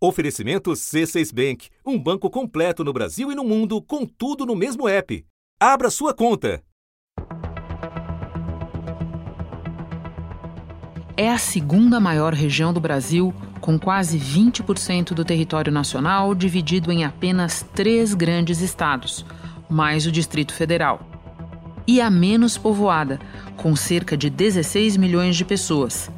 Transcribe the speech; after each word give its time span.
Oferecimento 0.00 0.70
C6 0.70 1.34
Bank, 1.34 1.68
um 1.84 1.98
banco 1.98 2.30
completo 2.30 2.84
no 2.84 2.92
Brasil 2.92 3.32
e 3.32 3.34
no 3.34 3.42
mundo, 3.42 3.82
com 3.82 4.06
tudo 4.06 4.46
no 4.46 4.54
mesmo 4.54 4.88
app. 4.88 5.26
Abra 5.58 5.90
sua 5.90 6.14
conta. 6.14 6.62
É 11.16 11.28
a 11.28 11.36
segunda 11.36 11.98
maior 11.98 12.32
região 12.32 12.72
do 12.72 12.80
Brasil, 12.80 13.34
com 13.60 13.76
quase 13.76 14.16
20% 14.20 15.14
do 15.14 15.24
território 15.24 15.72
nacional 15.72 16.32
dividido 16.32 16.92
em 16.92 17.04
apenas 17.04 17.66
três 17.74 18.14
grandes 18.14 18.60
estados, 18.60 19.26
mais 19.68 20.06
o 20.06 20.12
Distrito 20.12 20.54
Federal. 20.54 21.00
E 21.88 22.00
a 22.00 22.08
menos 22.08 22.56
povoada, 22.56 23.18
com 23.56 23.74
cerca 23.74 24.16
de 24.16 24.30
16 24.30 24.96
milhões 24.96 25.34
de 25.34 25.44
pessoas. 25.44 26.08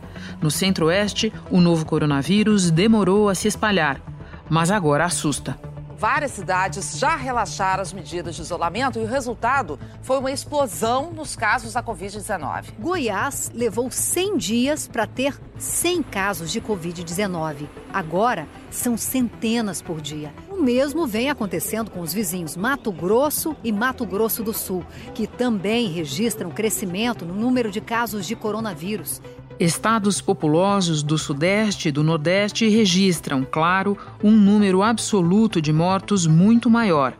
No 0.40 0.50
centro-oeste, 0.50 1.32
o 1.50 1.60
novo 1.60 1.84
coronavírus 1.84 2.70
demorou 2.70 3.28
a 3.28 3.34
se 3.34 3.46
espalhar, 3.46 4.00
mas 4.48 4.70
agora 4.70 5.04
assusta. 5.04 5.58
Várias 6.00 6.30
cidades 6.30 6.98
já 6.98 7.14
relaxaram 7.14 7.82
as 7.82 7.92
medidas 7.92 8.34
de 8.34 8.40
isolamento 8.40 8.98
e 8.98 9.02
o 9.02 9.06
resultado 9.06 9.78
foi 10.00 10.18
uma 10.18 10.32
explosão 10.32 11.12
nos 11.12 11.36
casos 11.36 11.74
da 11.74 11.82
Covid-19. 11.82 12.72
Goiás 12.78 13.50
levou 13.54 13.90
100 13.90 14.38
dias 14.38 14.88
para 14.88 15.06
ter 15.06 15.38
100 15.58 16.02
casos 16.04 16.50
de 16.50 16.58
Covid-19. 16.58 17.68
Agora, 17.92 18.48
são 18.70 18.96
centenas 18.96 19.82
por 19.82 20.00
dia. 20.00 20.32
O 20.48 20.62
mesmo 20.62 21.06
vem 21.06 21.28
acontecendo 21.28 21.90
com 21.90 22.00
os 22.00 22.14
vizinhos 22.14 22.56
Mato 22.56 22.90
Grosso 22.90 23.54
e 23.62 23.70
Mato 23.70 24.06
Grosso 24.06 24.42
do 24.42 24.54
Sul, 24.54 24.82
que 25.12 25.26
também 25.26 25.88
registram 25.88 26.50
crescimento 26.50 27.26
no 27.26 27.34
número 27.34 27.70
de 27.70 27.82
casos 27.82 28.26
de 28.26 28.34
coronavírus. 28.34 29.20
Estados 29.60 30.22
populosos 30.22 31.02
do 31.02 31.18
Sudeste 31.18 31.90
e 31.90 31.92
do 31.92 32.02
Nordeste 32.02 32.66
registram, 32.66 33.44
claro, 33.44 33.94
um 34.24 34.30
número 34.30 34.82
absoluto 34.82 35.60
de 35.60 35.70
mortos 35.70 36.26
muito 36.26 36.70
maior. 36.70 37.12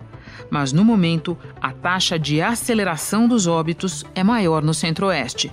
Mas, 0.48 0.72
no 0.72 0.82
momento, 0.82 1.36
a 1.60 1.70
taxa 1.70 2.18
de 2.18 2.40
aceleração 2.40 3.28
dos 3.28 3.46
óbitos 3.46 4.06
é 4.14 4.24
maior 4.24 4.62
no 4.62 4.72
Centro-Oeste. 4.72 5.52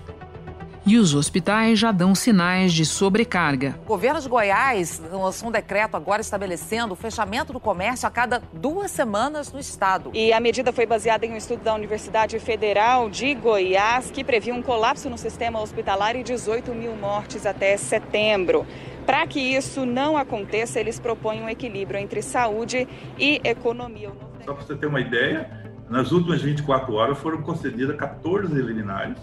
E 0.88 0.98
os 0.98 1.14
hospitais 1.14 1.78
já 1.78 1.92
dão 1.92 2.16
sinais 2.16 2.72
de 2.72 2.86
sobrecarga. 2.86 3.78
O 3.84 3.88
governo 3.88 4.22
de 4.22 4.30
Goiás 4.30 5.02
lançou 5.12 5.50
um 5.50 5.52
decreto 5.52 5.98
agora 5.98 6.22
estabelecendo 6.22 6.94
o 6.94 6.96
fechamento 6.96 7.52
do 7.52 7.60
comércio 7.60 8.08
a 8.08 8.10
cada 8.10 8.42
duas 8.54 8.90
semanas 8.90 9.52
no 9.52 9.60
estado. 9.60 10.12
E 10.14 10.32
a 10.32 10.40
medida 10.40 10.72
foi 10.72 10.86
baseada 10.86 11.26
em 11.26 11.34
um 11.34 11.36
estudo 11.36 11.62
da 11.62 11.76
Universidade 11.76 12.40
Federal 12.40 13.10
de 13.10 13.36
Goiás, 13.36 14.10
que 14.10 14.24
previa 14.24 14.56
um 14.56 14.62
colapso 14.62 15.10
no 15.10 15.18
sistema 15.18 15.60
hospitalar 15.60 16.16
e 16.16 16.24
18 16.24 16.74
mil 16.74 16.96
mortes 16.96 17.46
até 17.46 17.76
setembro. 17.76 18.66
Para 19.06 19.28
que 19.28 19.42
isso 19.42 19.86
não 19.86 20.16
aconteça, 20.16 20.80
eles 20.80 21.02
propõem 21.02 21.44
um 21.44 21.50
equilíbrio 21.50 22.00
entre 22.00 22.22
saúde 22.22 22.88
e 23.20 23.42
economia. 23.44 24.14
Só 24.46 24.54
para 24.54 24.64
você 24.64 24.74
ter 24.74 24.86
uma 24.86 25.02
ideia, 25.02 25.52
nas 25.90 26.14
últimas 26.14 26.42
24 26.42 26.94
horas 26.94 27.18
foram 27.18 27.42
concedidas 27.42 27.98
14 27.98 28.54
liminares 28.54 29.18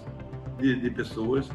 de, 0.58 0.76
de 0.80 0.90
pessoas 0.90 1.48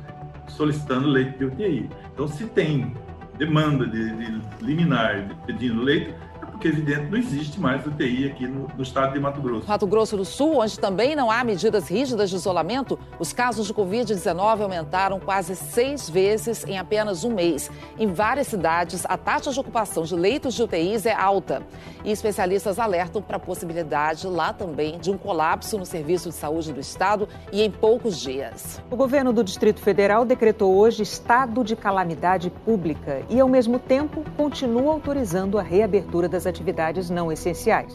solicitando 0.47 1.07
leite 1.07 1.37
de 1.37 1.45
UTI. 1.45 1.89
Então, 2.13 2.27
se 2.27 2.45
tem 2.47 2.93
demanda 3.37 3.87
de, 3.87 4.11
de 4.17 4.41
liminar 4.61 5.27
de 5.27 5.33
pedindo 5.45 5.81
leite, 5.81 6.13
porque, 6.59 6.67
evidente, 6.67 7.09
não 7.09 7.17
existe 7.17 7.57
mais 7.57 7.87
UTI 7.87 8.25
aqui 8.25 8.45
no, 8.45 8.67
no, 8.75 8.83
estado 8.83 9.13
de 9.13 9.19
Mato 9.19 9.39
Grosso. 9.39 9.65
Mato 9.65 9.87
Grosso 9.87 10.17
do 10.17 10.25
Sul, 10.25 10.59
onde 10.59 10.77
também 10.77 11.15
não 11.15 11.31
há 11.31 11.41
medidas 11.41 11.87
rígidas 11.87 12.29
de 12.29 12.35
isolamento, 12.35 12.99
os 13.17 13.31
casos 13.31 13.65
de 13.65 13.73
Covid-19 13.73 14.61
aumentaram 14.61 15.21
quase 15.21 15.55
seis 15.55 16.09
vezes 16.09 16.65
em 16.65 16.77
apenas 16.77 17.23
um 17.23 17.33
mês. 17.33 17.71
Em 17.97 18.07
várias 18.07 18.47
cidades, 18.47 19.05
a 19.07 19.15
taxa 19.15 19.53
de 19.53 19.59
ocupação 19.59 20.03
de 20.03 20.13
leitos 20.13 20.53
de 20.53 20.61
UTIs 20.61 21.05
é 21.05 21.13
alta. 21.13 21.63
E 22.03 22.11
especialistas 22.11 22.77
alertam 22.77 23.21
para 23.21 23.37
a 23.37 23.39
possibilidade 23.39 24.27
lá 24.27 24.51
também 24.51 24.99
de 24.99 25.09
um 25.09 25.17
colapso 25.17 25.77
no 25.77 25.85
serviço 25.85 26.27
de 26.27 26.35
saúde 26.35 26.73
do 26.73 26.81
estado 26.81 27.29
e 27.53 27.61
em 27.61 27.71
poucos 27.71 28.19
dias. 28.19 28.81
O 28.91 28.97
governo 28.97 29.31
do 29.31 29.45
Distrito 29.45 29.79
Federal 29.79 30.25
decretou 30.25 30.75
hoje 30.75 31.03
estado 31.03 31.63
de 31.63 31.77
calamidade 31.77 32.49
pública 32.49 33.21
e, 33.29 33.39
ao 33.39 33.47
mesmo 33.47 33.79
tempo, 33.79 34.25
continua 34.35 34.91
autorizando 34.91 35.57
a 35.57 35.61
reabertura 35.61 36.27
das 36.27 36.48
atividades 36.49 37.09
não 37.09 37.31
essenciais. 37.31 37.93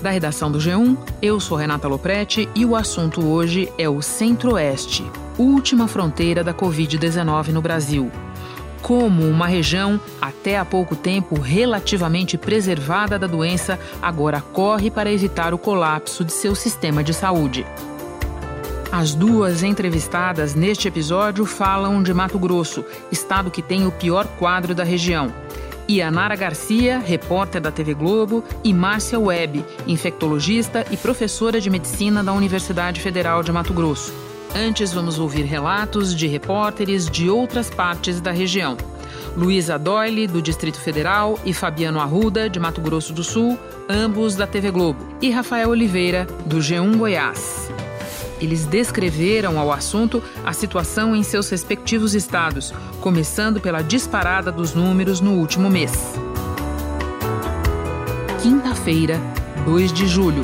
Da 0.00 0.08
redação 0.08 0.50
do 0.50 0.58
G1, 0.58 0.96
eu 1.20 1.38
sou 1.38 1.58
Renata 1.58 1.86
Loprete 1.86 2.48
e 2.54 2.64
o 2.64 2.74
assunto 2.74 3.26
hoje 3.26 3.70
é 3.76 3.86
o 3.86 4.00
Centro-Oeste, 4.00 5.04
última 5.38 5.86
fronteira 5.86 6.42
da 6.42 6.54
Covid-19 6.54 7.48
no 7.48 7.60
Brasil. 7.60 8.10
Como 8.80 9.28
uma 9.28 9.46
região, 9.46 10.00
até 10.18 10.56
há 10.56 10.64
pouco 10.64 10.96
tempo, 10.96 11.38
relativamente 11.38 12.38
preservada 12.38 13.18
da 13.18 13.26
doença, 13.26 13.78
agora 14.00 14.40
corre 14.40 14.90
para 14.90 15.12
evitar 15.12 15.52
o 15.52 15.58
colapso 15.58 16.24
de 16.24 16.32
seu 16.32 16.54
sistema 16.54 17.04
de 17.04 17.12
saúde. 17.12 17.66
As 18.92 19.14
duas 19.14 19.62
entrevistadas 19.62 20.56
neste 20.56 20.88
episódio 20.88 21.46
falam 21.46 22.02
de 22.02 22.12
Mato 22.12 22.40
Grosso, 22.40 22.84
estado 23.12 23.48
que 23.48 23.62
tem 23.62 23.86
o 23.86 23.92
pior 23.92 24.26
quadro 24.36 24.74
da 24.74 24.82
região. 24.82 25.32
Ianara 25.88 26.34
Garcia, 26.34 26.98
repórter 26.98 27.60
da 27.60 27.70
TV 27.70 27.94
Globo, 27.94 28.42
e 28.64 28.74
Márcia 28.74 29.18
Webb, 29.18 29.64
infectologista 29.86 30.84
e 30.90 30.96
professora 30.96 31.60
de 31.60 31.70
medicina 31.70 32.24
da 32.24 32.32
Universidade 32.32 33.00
Federal 33.00 33.44
de 33.44 33.52
Mato 33.52 33.72
Grosso. 33.72 34.12
Antes, 34.56 34.92
vamos 34.92 35.20
ouvir 35.20 35.44
relatos 35.44 36.12
de 36.12 36.26
repórteres 36.26 37.08
de 37.08 37.30
outras 37.30 37.70
partes 37.70 38.20
da 38.20 38.32
região. 38.32 38.76
Luísa 39.36 39.78
Doyle, 39.78 40.26
do 40.26 40.42
Distrito 40.42 40.80
Federal, 40.80 41.38
e 41.44 41.54
Fabiano 41.54 42.00
Arruda, 42.00 42.50
de 42.50 42.58
Mato 42.58 42.80
Grosso 42.80 43.12
do 43.12 43.22
Sul, 43.22 43.56
ambos 43.88 44.34
da 44.34 44.48
TV 44.48 44.72
Globo, 44.72 45.06
e 45.22 45.30
Rafael 45.30 45.68
Oliveira, 45.68 46.26
do 46.44 46.56
G1 46.58 46.96
Goiás. 46.96 47.70
Eles 48.40 48.64
descreveram 48.64 49.58
ao 49.58 49.70
assunto 49.70 50.22
a 50.44 50.52
situação 50.52 51.14
em 51.14 51.22
seus 51.22 51.50
respectivos 51.50 52.14
estados, 52.14 52.72
começando 53.00 53.60
pela 53.60 53.82
disparada 53.82 54.50
dos 54.50 54.74
números 54.74 55.20
no 55.20 55.32
último 55.32 55.68
mês. 55.68 56.14
Quinta-feira, 58.42 59.20
2 59.66 59.92
de 59.92 60.06
julho. 60.06 60.42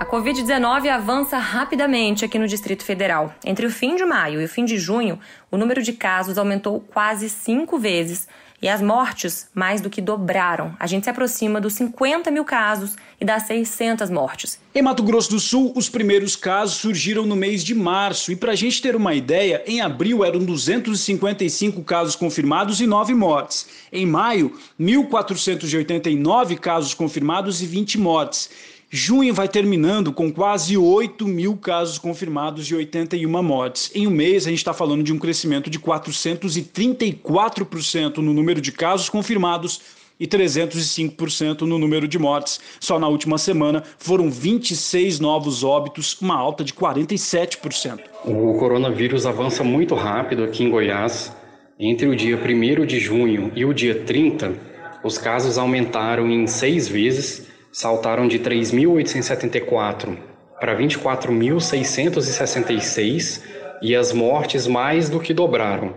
A 0.00 0.04
Covid-19 0.04 0.88
avança 0.88 1.38
rapidamente 1.38 2.24
aqui 2.24 2.38
no 2.38 2.48
Distrito 2.48 2.84
Federal. 2.84 3.32
Entre 3.44 3.64
o 3.64 3.70
fim 3.70 3.94
de 3.94 4.04
maio 4.04 4.40
e 4.40 4.44
o 4.44 4.48
fim 4.48 4.64
de 4.64 4.76
junho, 4.76 5.18
o 5.50 5.56
número 5.56 5.82
de 5.82 5.92
casos 5.92 6.36
aumentou 6.36 6.80
quase 6.80 7.28
cinco 7.28 7.78
vezes 7.78 8.28
e 8.66 8.68
as 8.68 8.82
mortes 8.82 9.46
mais 9.54 9.80
do 9.80 9.88
que 9.88 10.00
dobraram. 10.00 10.74
A 10.80 10.88
gente 10.88 11.04
se 11.04 11.10
aproxima 11.10 11.60
dos 11.60 11.74
50 11.74 12.32
mil 12.32 12.44
casos 12.44 12.96
e 13.20 13.24
das 13.24 13.44
600 13.44 14.10
mortes. 14.10 14.58
Em 14.74 14.82
Mato 14.82 15.04
Grosso 15.04 15.30
do 15.30 15.38
Sul, 15.38 15.72
os 15.76 15.88
primeiros 15.88 16.34
casos 16.34 16.74
surgiram 16.78 17.24
no 17.24 17.36
mês 17.36 17.62
de 17.62 17.76
março. 17.76 18.32
E 18.32 18.34
para 18.34 18.50
a 18.50 18.56
gente 18.56 18.82
ter 18.82 18.96
uma 18.96 19.14
ideia, 19.14 19.62
em 19.68 19.80
abril 19.80 20.24
eram 20.24 20.40
255 20.40 21.80
casos 21.84 22.16
confirmados 22.16 22.80
e 22.80 22.88
9 22.88 23.14
mortes. 23.14 23.68
Em 23.92 24.04
maio, 24.04 24.52
1.489 24.80 26.58
casos 26.58 26.92
confirmados 26.92 27.62
e 27.62 27.66
20 27.66 27.98
mortes. 27.98 28.50
Junho 28.88 29.34
vai 29.34 29.48
terminando 29.48 30.12
com 30.12 30.32
quase 30.32 30.76
8 30.76 31.26
mil 31.26 31.56
casos 31.56 31.98
confirmados 31.98 32.70
e 32.70 32.74
81 32.74 33.42
mortes. 33.42 33.90
Em 33.92 34.06
um 34.06 34.10
mês, 34.10 34.46
a 34.46 34.50
gente 34.50 34.58
está 34.58 34.72
falando 34.72 35.02
de 35.02 35.12
um 35.12 35.18
crescimento 35.18 35.68
de 35.68 35.80
434% 35.80 38.18
no 38.18 38.32
número 38.32 38.60
de 38.60 38.70
casos 38.70 39.08
confirmados 39.08 39.80
e 40.20 40.26
305% 40.26 41.62
no 41.62 41.80
número 41.80 42.06
de 42.06 42.16
mortes. 42.16 42.60
Só 42.78 42.96
na 42.96 43.08
última 43.08 43.38
semana 43.38 43.82
foram 43.98 44.30
26 44.30 45.18
novos 45.18 45.64
óbitos, 45.64 46.16
uma 46.20 46.36
alta 46.36 46.62
de 46.62 46.72
47%. 46.72 47.98
O 48.24 48.56
coronavírus 48.56 49.26
avança 49.26 49.64
muito 49.64 49.96
rápido 49.96 50.44
aqui 50.44 50.62
em 50.62 50.70
Goiás. 50.70 51.34
Entre 51.78 52.06
o 52.06 52.14
dia 52.14 52.36
1 52.36 52.86
de 52.86 53.00
junho 53.00 53.50
e 53.56 53.64
o 53.64 53.74
dia 53.74 54.04
30, 54.04 54.54
os 55.02 55.18
casos 55.18 55.58
aumentaram 55.58 56.30
em 56.30 56.46
seis 56.46 56.86
vezes 56.86 57.45
saltaram 57.76 58.26
de 58.26 58.38
3.874 58.38 60.16
para 60.58 60.74
24.666 60.74 63.42
e 63.82 63.94
as 63.94 64.14
mortes 64.14 64.66
mais 64.66 65.10
do 65.10 65.20
que 65.20 65.34
dobraram. 65.34 65.94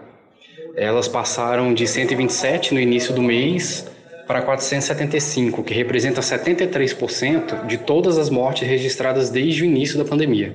Elas 0.76 1.08
passaram 1.08 1.74
de 1.74 1.88
127 1.88 2.74
no 2.74 2.82
início 2.82 3.16
do 3.16 3.22
mês 3.22 3.90
para 4.28 4.42
475, 4.42 5.64
que 5.64 5.74
representa 5.74 6.20
73% 6.20 7.66
de 7.66 7.78
todas 7.78 8.18
as 8.18 8.30
mortes 8.30 8.68
registradas 8.68 9.30
desde 9.30 9.64
o 9.64 9.66
início 9.66 9.98
da 9.98 10.04
pandemia. 10.04 10.54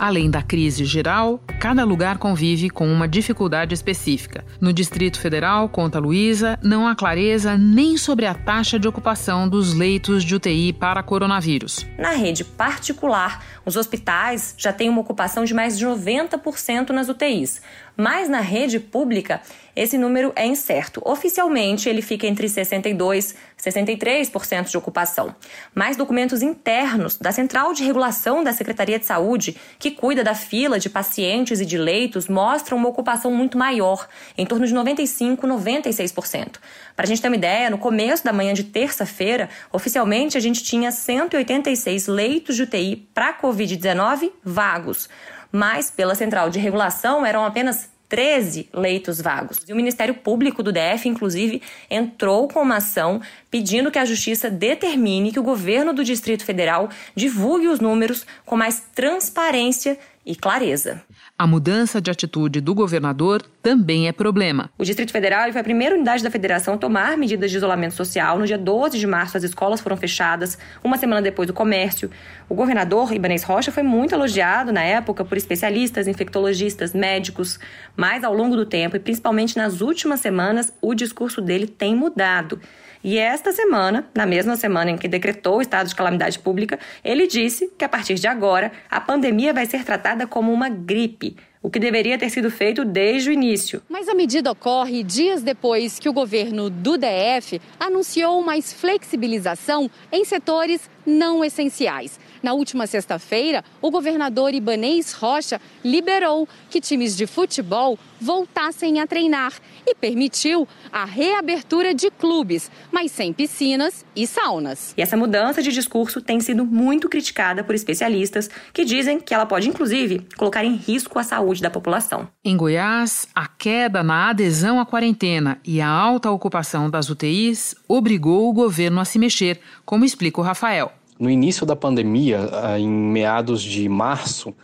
Além 0.00 0.30
da 0.30 0.40
crise 0.40 0.86
geral, 0.86 1.38
cada 1.60 1.84
lugar 1.84 2.16
convive 2.16 2.70
com 2.70 2.90
uma 2.90 3.06
dificuldade 3.06 3.74
específica. 3.74 4.42
No 4.58 4.72
Distrito 4.72 5.20
Federal, 5.20 5.68
conta 5.68 5.98
Luísa, 5.98 6.58
não 6.62 6.88
há 6.88 6.96
clareza 6.96 7.58
nem 7.58 7.98
sobre 7.98 8.24
a 8.24 8.32
taxa 8.32 8.78
de 8.78 8.88
ocupação 8.88 9.46
dos 9.46 9.74
leitos 9.74 10.24
de 10.24 10.34
UTI 10.34 10.72
para 10.72 11.02
coronavírus. 11.02 11.86
Na 11.98 12.12
rede 12.12 12.44
particular, 12.44 13.44
os 13.66 13.76
hospitais 13.76 14.54
já 14.56 14.72
têm 14.72 14.88
uma 14.88 15.02
ocupação 15.02 15.44
de 15.44 15.52
mais 15.52 15.78
de 15.78 15.84
90% 15.84 16.88
nas 16.88 17.10
UTIs. 17.10 17.60
Mas 18.00 18.30
na 18.30 18.40
rede 18.40 18.80
pública, 18.80 19.42
esse 19.76 19.98
número 19.98 20.32
é 20.34 20.46
incerto. 20.46 21.02
Oficialmente, 21.04 21.86
ele 21.86 22.00
fica 22.00 22.26
entre 22.26 22.46
62% 22.46 23.34
e 23.58 23.62
63% 23.62 24.70
de 24.70 24.78
ocupação. 24.78 25.34
Mas 25.74 25.98
documentos 25.98 26.40
internos 26.40 27.18
da 27.18 27.30
Central 27.30 27.74
de 27.74 27.84
Regulação 27.84 28.42
da 28.42 28.54
Secretaria 28.54 28.98
de 28.98 29.04
Saúde, 29.04 29.54
que 29.78 29.90
cuida 29.90 30.24
da 30.24 30.34
fila 30.34 30.78
de 30.78 30.88
pacientes 30.88 31.60
e 31.60 31.66
de 31.66 31.76
leitos, 31.76 32.26
mostram 32.26 32.78
uma 32.78 32.88
ocupação 32.88 33.30
muito 33.34 33.58
maior, 33.58 34.08
em 34.38 34.46
torno 34.46 34.66
de 34.66 34.74
95% 34.74 35.38
e 35.44 35.46
96%. 35.46 36.54
Para 36.96 37.04
a 37.04 37.06
gente 37.06 37.20
ter 37.20 37.28
uma 37.28 37.36
ideia, 37.36 37.68
no 37.68 37.76
começo 37.76 38.24
da 38.24 38.32
manhã 38.32 38.54
de 38.54 38.64
terça-feira, 38.64 39.50
oficialmente 39.70 40.38
a 40.38 40.40
gente 40.40 40.62
tinha 40.64 40.90
186 40.90 42.06
leitos 42.06 42.56
de 42.56 42.62
UTI 42.62 43.08
para 43.12 43.38
Covid-19 43.38 44.32
vagos 44.42 45.06
mas 45.52 45.90
pela 45.90 46.14
Central 46.14 46.50
de 46.50 46.58
Regulação 46.58 47.24
eram 47.24 47.44
apenas 47.44 47.90
13 48.10 48.68
leitos 48.74 49.20
vagos. 49.20 49.58
E 49.68 49.72
o 49.72 49.76
Ministério 49.76 50.14
Público 50.14 50.62
do 50.62 50.72
DF, 50.72 51.08
inclusive, 51.08 51.62
entrou 51.88 52.48
com 52.48 52.60
uma 52.60 52.76
ação 52.76 53.22
pedindo 53.48 53.90
que 53.90 53.98
a 53.98 54.04
Justiça 54.04 54.50
determine 54.50 55.30
que 55.30 55.38
o 55.38 55.44
governo 55.44 55.94
do 55.94 56.04
Distrito 56.04 56.44
Federal 56.44 56.90
divulgue 57.14 57.68
os 57.68 57.78
números 57.78 58.26
com 58.44 58.56
mais 58.56 58.82
transparência 58.94 59.96
e 60.26 60.34
clareza. 60.34 61.02
A 61.40 61.46
mudança 61.46 62.02
de 62.02 62.10
atitude 62.10 62.60
do 62.60 62.74
governador 62.74 63.40
também 63.62 64.06
é 64.06 64.12
problema. 64.12 64.68
O 64.76 64.84
Distrito 64.84 65.10
Federal 65.10 65.50
foi 65.50 65.58
a 65.62 65.64
primeira 65.64 65.94
unidade 65.94 66.22
da 66.22 66.30
federação 66.30 66.74
a 66.74 66.76
tomar 66.76 67.16
medidas 67.16 67.50
de 67.50 67.56
isolamento 67.56 67.94
social. 67.94 68.38
No 68.38 68.46
dia 68.46 68.58
12 68.58 68.98
de 68.98 69.06
março, 69.06 69.38
as 69.38 69.42
escolas 69.42 69.80
foram 69.80 69.96
fechadas, 69.96 70.58
uma 70.84 70.98
semana 70.98 71.22
depois, 71.22 71.48
o 71.48 71.54
comércio. 71.54 72.10
O 72.46 72.54
governador 72.54 73.14
Ibanez 73.14 73.42
Rocha 73.42 73.72
foi 73.72 73.82
muito 73.82 74.14
elogiado 74.14 74.70
na 74.70 74.82
época 74.82 75.24
por 75.24 75.38
especialistas, 75.38 76.06
infectologistas, 76.06 76.92
médicos, 76.92 77.58
mas 77.96 78.22
ao 78.22 78.34
longo 78.34 78.54
do 78.54 78.66
tempo, 78.66 78.96
e 78.96 79.00
principalmente 79.00 79.56
nas 79.56 79.80
últimas 79.80 80.20
semanas, 80.20 80.70
o 80.78 80.94
discurso 80.94 81.40
dele 81.40 81.66
tem 81.66 81.96
mudado. 81.96 82.60
E 83.02 83.16
esta 83.16 83.52
semana, 83.52 84.08
na 84.14 84.26
mesma 84.26 84.56
semana 84.56 84.90
em 84.90 84.98
que 84.98 85.08
decretou 85.08 85.56
o 85.56 85.62
estado 85.62 85.88
de 85.88 85.94
calamidade 85.94 86.38
pública, 86.38 86.78
ele 87.02 87.26
disse 87.26 87.72
que 87.78 87.84
a 87.84 87.88
partir 87.88 88.14
de 88.14 88.26
agora 88.26 88.70
a 88.90 89.00
pandemia 89.00 89.54
vai 89.54 89.64
ser 89.64 89.84
tratada 89.84 90.26
como 90.26 90.52
uma 90.52 90.68
gripe 90.68 91.36
o 91.62 91.68
que 91.68 91.78
deveria 91.78 92.18
ter 92.18 92.30
sido 92.30 92.50
feito 92.50 92.84
desde 92.84 93.28
o 93.28 93.32
início. 93.32 93.82
Mas 93.88 94.08
a 94.08 94.14
medida 94.14 94.50
ocorre 94.50 95.02
dias 95.02 95.42
depois 95.42 95.98
que 95.98 96.08
o 96.08 96.12
governo 96.12 96.70
do 96.70 96.96
DF 96.96 97.60
anunciou 97.78 98.42
mais 98.42 98.72
flexibilização 98.72 99.90
em 100.10 100.24
setores 100.24 100.88
não 101.04 101.44
essenciais. 101.44 102.18
Na 102.42 102.54
última 102.54 102.86
sexta-feira, 102.86 103.62
o 103.82 103.90
governador 103.90 104.54
Ibanês 104.54 105.12
Rocha 105.12 105.60
liberou 105.84 106.48
que 106.70 106.80
times 106.80 107.16
de 107.16 107.26
futebol 107.26 107.98
voltassem 108.20 109.00
a 109.00 109.06
treinar 109.06 109.52
e 109.86 109.94
permitiu 109.94 110.66
a 110.92 111.04
reabertura 111.04 111.94
de 111.94 112.10
clubes, 112.10 112.70
mas 112.90 113.12
sem 113.12 113.32
piscinas 113.32 114.04
e 114.14 114.26
saunas. 114.26 114.94
E 114.96 115.02
essa 115.02 115.16
mudança 115.16 115.62
de 115.62 115.72
discurso 115.72 116.20
tem 116.20 116.40
sido 116.40 116.64
muito 116.64 117.08
criticada 117.08 117.64
por 117.64 117.74
especialistas 117.74 118.48
que 118.72 118.84
dizem 118.84 119.20
que 119.20 119.34
ela 119.34 119.46
pode, 119.46 119.68
inclusive, 119.68 120.26
colocar 120.36 120.64
em 120.64 120.76
risco 120.76 121.18
a 121.18 121.22
saúde 121.22 121.62
da 121.62 121.70
população. 121.70 122.28
Em 122.44 122.56
Goiás, 122.56 123.26
a 123.34 123.46
queda 123.46 124.02
na 124.02 124.30
adesão 124.30 124.80
à 124.80 124.86
quarentena 124.86 125.58
e 125.64 125.80
a 125.80 125.88
alta 125.88 126.30
ocupação 126.30 126.90
das 126.90 127.08
UTIs 127.10 127.74
obrigou 127.88 128.48
o 128.48 128.52
governo 128.52 129.00
a 129.00 129.04
se 129.04 129.18
mexer, 129.18 129.60
como 129.84 130.04
explica 130.04 130.40
o 130.40 130.44
Rafael. 130.44 130.99
No 131.20 131.28
início 131.28 131.66
da 131.66 131.76
pandemia, 131.76 132.48
ah, 132.50 132.78
em 132.80 132.88
meados 132.88 133.60
de 133.60 133.86
março, 133.90 134.54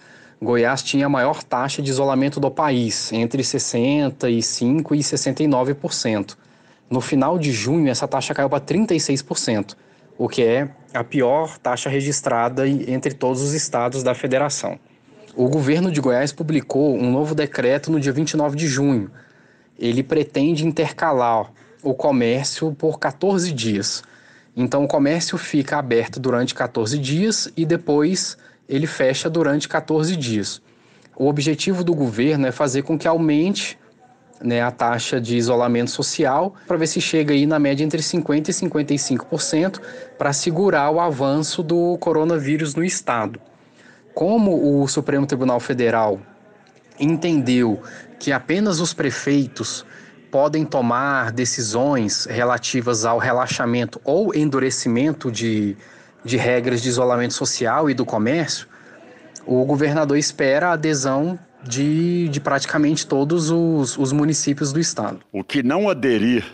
Goiás 0.41 0.83
tinha 0.83 1.05
a 1.05 1.09
maior 1.09 1.43
taxa 1.43 1.83
de 1.83 1.91
isolamento 1.91 2.41
do 2.41 2.51
país, 2.51 3.13
entre 3.13 3.43
65% 3.43 4.95
e 4.95 5.03
69%. 5.03 6.35
No 6.89 7.03
final 7.03 7.39
de 7.39 7.53
junho, 7.53 7.91
essa 7.91 8.09
taxa 8.09 8.33
caiu 8.33 8.49
para 8.49 8.59
36%, 8.59 9.77
o 10.17 10.31
que 10.31 10.43
é 10.43 10.71
a 10.95 11.05
pior 11.05 11.59
taxa 11.59 11.91
registrada 11.91 12.67
entre 12.67 13.13
todos 13.13 13.43
os 13.43 13.53
estados 13.53 14.03
da 14.03 14.15
federação. 14.15 14.79
O 15.35 15.51
governo 15.51 15.93
de 15.93 16.01
Goiás 16.01 16.33
publicou 16.33 16.97
um 16.97 17.11
novo 17.11 17.35
decreto 17.35 17.93
no 17.93 18.01
dia 18.01 18.13
29 18.13 18.57
de 18.57 18.67
junho. 18.67 19.11
Ele 19.79 20.03
pretende 20.03 20.67
intercalar 20.67 21.53
o 21.83 21.93
comércio 21.93 22.73
por 22.73 22.99
14 22.99 23.53
dias. 23.53 24.03
Então 24.57 24.85
o 24.85 24.89
comércio 24.89 25.37
fica 25.37 25.77
aberto 25.77 26.19
durante 26.19 26.55
14 26.55 26.99
dias 26.99 27.53
e 27.55 27.67
depois 27.67 28.39
ele 28.67 28.87
fecha 28.87 29.29
durante 29.29 29.69
14 29.69 30.17
dias. 30.17 30.63
O 31.15 31.29
objetivo 31.29 31.85
do 31.85 31.95
governo 31.95 32.47
é 32.47 32.53
fazer 32.53 32.83
com 32.83 32.99
que 32.99 33.07
aumente 33.07 33.79
né, 34.43 34.63
a 34.63 34.71
taxa 34.71 35.21
de 35.21 35.37
isolamento 35.37 35.91
social 35.91 36.55
para 36.67 36.77
ver 36.77 36.87
se 36.87 37.01
chega 37.01 37.33
aí 37.33 37.47
na 37.47 37.59
média 37.59 37.85
entre 37.85 38.01
50% 38.01 38.49
e 38.49 38.53
55% 38.53 39.81
para 40.19 40.33
segurar 40.33 40.91
o 40.91 41.01
avanço 41.01 41.63
do 41.63 41.97
coronavírus 41.99 42.75
no 42.75 42.85
estado. 42.85 43.41
Como 44.15 44.83
o 44.83 44.89
Supremo 44.89 45.27
Tribunal 45.27 45.61
Federal 45.61 46.19
entendeu 46.99 47.83
que 48.19 48.33
apenas 48.33 48.81
os 48.81 48.95
prefeitos 48.95 49.85
podem 50.37 50.67
tomar 50.67 51.33
decisões 51.33 52.27
relativas 52.27 53.07
ao 53.07 53.17
relaxamento 53.17 53.99
ou 54.05 54.35
endurecimento 54.35 55.33
de, 55.33 55.75
de 56.23 56.37
regras 56.37 56.83
de 56.83 56.91
isolamento 56.91 57.33
social 57.33 57.89
e 57.89 57.95
do 57.95 58.05
comércio, 58.05 58.69
o 59.47 59.65
governador 59.65 60.19
espera 60.19 60.69
a 60.69 60.73
adesão 60.73 61.39
de, 61.63 62.29
de 62.29 62.39
praticamente 62.39 63.07
todos 63.07 63.51
os, 63.51 63.97
os 63.97 64.13
municípios 64.13 64.75
do 64.75 64.79
estado. 64.79 65.21
O 65.33 65.43
que 65.43 65.63
não 65.63 65.89
aderir, 65.89 66.45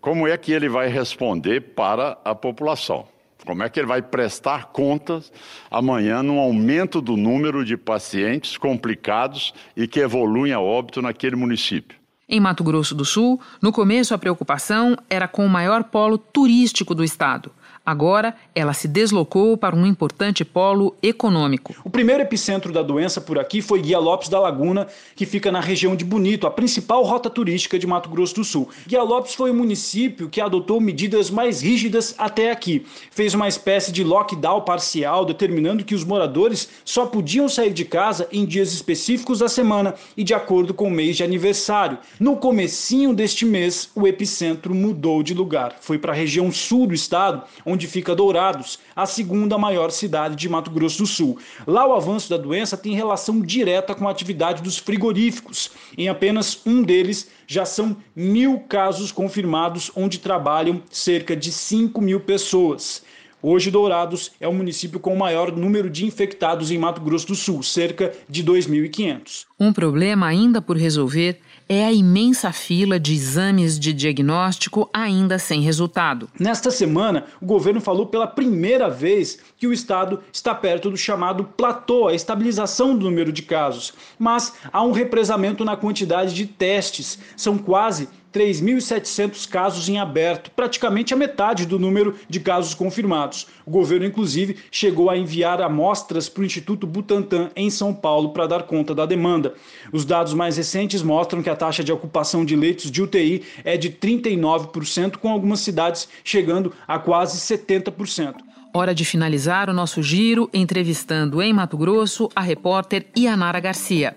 como 0.00 0.26
é 0.26 0.34
que 0.38 0.50
ele 0.50 0.70
vai 0.70 0.88
responder 0.88 1.60
para 1.60 2.16
a 2.24 2.34
população? 2.34 3.06
Como 3.44 3.62
é 3.62 3.68
que 3.68 3.78
ele 3.78 3.86
vai 3.86 4.00
prestar 4.00 4.68
contas 4.68 5.30
amanhã 5.70 6.22
no 6.22 6.38
aumento 6.38 7.02
do 7.02 7.18
número 7.18 7.66
de 7.66 7.76
pacientes 7.76 8.56
complicados 8.56 9.52
e 9.76 9.86
que 9.86 10.00
evoluem 10.00 10.54
a 10.54 10.60
óbito 10.60 11.02
naquele 11.02 11.36
município? 11.36 11.99
Em 12.32 12.38
Mato 12.38 12.62
Grosso 12.62 12.94
do 12.94 13.04
Sul, 13.04 13.40
no 13.60 13.72
começo 13.72 14.14
a 14.14 14.18
preocupação 14.18 14.96
era 15.10 15.26
com 15.26 15.44
o 15.44 15.48
maior 15.48 15.82
polo 15.82 16.16
turístico 16.16 16.94
do 16.94 17.02
estado. 17.02 17.50
Agora, 17.84 18.34
ela 18.54 18.74
se 18.74 18.86
deslocou 18.86 19.56
para 19.56 19.74
um 19.74 19.86
importante 19.86 20.44
polo 20.44 20.94
econômico. 21.02 21.74
O 21.82 21.88
primeiro 21.88 22.22
epicentro 22.22 22.72
da 22.72 22.82
doença 22.82 23.20
por 23.20 23.38
aqui 23.38 23.62
foi 23.62 23.80
Guia 23.80 23.98
Lopes 23.98 24.28
da 24.28 24.38
Laguna, 24.38 24.86
que 25.16 25.24
fica 25.24 25.50
na 25.50 25.60
região 25.60 25.96
de 25.96 26.04
Bonito, 26.04 26.46
a 26.46 26.50
principal 26.50 27.02
rota 27.02 27.30
turística 27.30 27.78
de 27.78 27.86
Mato 27.86 28.10
Grosso 28.10 28.34
do 28.34 28.44
Sul. 28.44 28.68
Guia 28.86 29.02
Lopes 29.02 29.34
foi 29.34 29.50
o 29.50 29.54
município 29.54 30.28
que 30.28 30.40
adotou 30.40 30.78
medidas 30.80 31.30
mais 31.30 31.62
rígidas 31.62 32.14
até 32.18 32.50
aqui. 32.50 32.84
Fez 33.10 33.32
uma 33.32 33.48
espécie 33.48 33.90
de 33.90 34.04
lockdown 34.04 34.60
parcial, 34.60 35.24
determinando 35.24 35.84
que 35.84 35.94
os 35.94 36.04
moradores 36.04 36.68
só 36.84 37.06
podiam 37.06 37.48
sair 37.48 37.72
de 37.72 37.86
casa 37.86 38.28
em 38.30 38.44
dias 38.44 38.72
específicos 38.74 39.38
da 39.38 39.48
semana 39.48 39.94
e 40.16 40.22
de 40.22 40.34
acordo 40.34 40.74
com 40.74 40.88
o 40.88 40.90
mês 40.90 41.16
de 41.16 41.24
aniversário. 41.24 41.98
No 42.18 42.36
comecinho 42.36 43.14
deste 43.14 43.46
mês, 43.46 43.90
o 43.94 44.06
epicentro 44.06 44.74
mudou 44.74 45.22
de 45.22 45.32
lugar. 45.32 45.76
Foi 45.80 45.98
para 45.98 46.12
a 46.12 46.16
região 46.16 46.52
sul 46.52 46.86
do 46.86 46.94
estado, 46.94 47.42
onde 47.80 47.86
fica 47.86 48.14
Dourados, 48.14 48.78
a 48.94 49.06
segunda 49.06 49.56
maior 49.56 49.90
cidade 49.90 50.36
de 50.36 50.50
Mato 50.50 50.70
Grosso 50.70 50.98
do 50.98 51.06
Sul. 51.06 51.38
Lá 51.66 51.86
o 51.86 51.94
avanço 51.94 52.28
da 52.28 52.36
doença 52.36 52.76
tem 52.76 52.94
relação 52.94 53.40
direta 53.40 53.94
com 53.94 54.06
a 54.06 54.10
atividade 54.10 54.62
dos 54.62 54.76
frigoríficos. 54.76 55.70
Em 55.96 56.06
apenas 56.06 56.60
um 56.66 56.82
deles 56.82 57.30
já 57.46 57.64
são 57.64 57.96
mil 58.14 58.60
casos 58.68 59.10
confirmados, 59.10 59.90
onde 59.96 60.18
trabalham 60.18 60.82
cerca 60.90 61.34
de 61.34 61.50
5 61.50 62.02
mil 62.02 62.20
pessoas. 62.20 63.02
Hoje, 63.42 63.70
Dourados 63.70 64.32
é 64.38 64.46
o 64.46 64.52
município 64.52 65.00
com 65.00 65.14
o 65.14 65.18
maior 65.18 65.50
número 65.50 65.88
de 65.88 66.04
infectados 66.04 66.70
em 66.70 66.76
Mato 66.76 67.00
Grosso 67.00 67.28
do 67.28 67.34
Sul, 67.34 67.62
cerca 67.62 68.12
de 68.28 68.44
2.500. 68.44 69.46
Um 69.58 69.72
problema 69.72 70.26
ainda 70.26 70.60
por 70.60 70.76
resolver 70.76 71.40
é 71.72 71.84
a 71.84 71.92
imensa 71.92 72.50
fila 72.50 72.98
de 72.98 73.14
exames 73.14 73.78
de 73.78 73.92
diagnóstico 73.92 74.90
ainda 74.92 75.38
sem 75.38 75.60
resultado. 75.60 76.28
Nesta 76.36 76.68
semana, 76.68 77.26
o 77.40 77.46
governo 77.46 77.80
falou 77.80 78.06
pela 78.06 78.26
primeira 78.26 78.90
vez 78.90 79.38
que 79.56 79.68
o 79.68 79.72
estado 79.72 80.20
está 80.32 80.52
perto 80.52 80.90
do 80.90 80.96
chamado 80.96 81.44
platô, 81.44 82.08
a 82.08 82.14
estabilização 82.14 82.96
do 82.96 83.04
número 83.04 83.30
de 83.30 83.42
casos. 83.42 83.94
Mas 84.18 84.52
há 84.72 84.82
um 84.82 84.90
represamento 84.90 85.64
na 85.64 85.76
quantidade 85.76 86.34
de 86.34 86.44
testes. 86.44 87.20
São 87.36 87.56
quase 87.56 88.08
3.700 88.32 89.48
casos 89.48 89.88
em 89.88 89.98
aberto, 89.98 90.50
praticamente 90.52 91.12
a 91.12 91.16
metade 91.16 91.66
do 91.66 91.78
número 91.78 92.14
de 92.28 92.38
casos 92.40 92.74
confirmados. 92.74 93.46
O 93.66 93.70
governo, 93.70 94.06
inclusive, 94.06 94.56
chegou 94.70 95.10
a 95.10 95.16
enviar 95.16 95.60
amostras 95.60 96.28
para 96.28 96.42
o 96.42 96.44
Instituto 96.44 96.86
Butantan, 96.86 97.50
em 97.56 97.70
São 97.70 97.92
Paulo, 97.92 98.30
para 98.30 98.46
dar 98.46 98.62
conta 98.62 98.94
da 98.94 99.04
demanda. 99.04 99.54
Os 99.92 100.04
dados 100.04 100.32
mais 100.32 100.56
recentes 100.56 101.02
mostram 101.02 101.42
que 101.42 101.50
a 101.50 101.56
taxa 101.56 101.82
de 101.82 101.92
ocupação 101.92 102.44
de 102.44 102.54
leitos 102.54 102.90
de 102.90 103.02
UTI 103.02 103.42
é 103.64 103.76
de 103.76 103.90
39%, 103.90 105.16
com 105.16 105.28
algumas 105.28 105.60
cidades 105.60 106.08
chegando 106.22 106.72
a 106.86 106.98
quase 106.98 107.38
70%. 107.38 108.36
Hora 108.72 108.94
de 108.94 109.04
finalizar 109.04 109.68
o 109.68 109.72
nosso 109.72 110.00
giro 110.00 110.48
entrevistando 110.54 111.42
em 111.42 111.52
Mato 111.52 111.76
Grosso 111.76 112.28
a 112.36 112.40
repórter 112.40 113.06
Ianara 113.16 113.58
Garcia. 113.58 114.14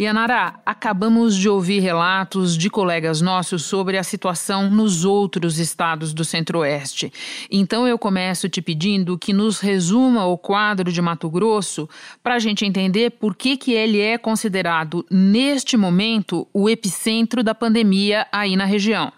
Yanara, 0.00 0.58
acabamos 0.64 1.36
de 1.36 1.46
ouvir 1.46 1.80
relatos 1.80 2.56
de 2.56 2.70
colegas 2.70 3.20
nossos 3.20 3.66
sobre 3.66 3.98
a 3.98 4.02
situação 4.02 4.70
nos 4.70 5.04
outros 5.04 5.58
estados 5.58 6.14
do 6.14 6.24
Centro-Oeste. 6.24 7.12
Então 7.50 7.86
eu 7.86 7.98
começo 7.98 8.48
te 8.48 8.62
pedindo 8.62 9.18
que 9.18 9.34
nos 9.34 9.60
resuma 9.60 10.24
o 10.24 10.38
quadro 10.38 10.90
de 10.90 11.02
Mato 11.02 11.28
Grosso 11.28 11.86
para 12.22 12.36
a 12.36 12.38
gente 12.38 12.64
entender 12.64 13.10
por 13.10 13.36
que, 13.36 13.58
que 13.58 13.72
ele 13.72 14.00
é 14.00 14.16
considerado, 14.16 15.04
neste 15.10 15.76
momento, 15.76 16.48
o 16.54 16.70
epicentro 16.70 17.42
da 17.42 17.54
pandemia 17.54 18.26
aí 18.32 18.56
na 18.56 18.64
região. 18.64 19.12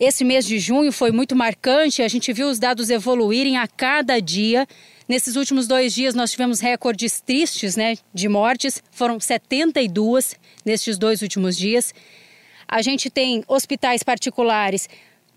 Esse 0.00 0.24
mês 0.24 0.46
de 0.46 0.58
junho 0.58 0.90
foi 0.90 1.12
muito 1.12 1.36
marcante, 1.36 2.00
a 2.00 2.08
gente 2.08 2.32
viu 2.32 2.48
os 2.48 2.58
dados 2.58 2.88
evoluírem 2.88 3.58
a 3.58 3.66
cada 3.68 4.18
dia. 4.20 4.66
Nesses 5.06 5.36
últimos 5.36 5.66
dois 5.66 5.92
dias, 5.92 6.14
nós 6.14 6.30
tivemos 6.30 6.60
recordes 6.60 7.20
tristes 7.20 7.76
né, 7.76 7.96
de 8.12 8.28
mortes, 8.28 8.82
foram 8.90 9.20
72 9.20 10.34
nestes 10.64 10.96
dois 10.96 11.20
últimos 11.20 11.58
dias. 11.58 11.92
A 12.66 12.80
gente 12.80 13.10
tem 13.10 13.44
hospitais 13.46 14.02
particulares 14.02 14.88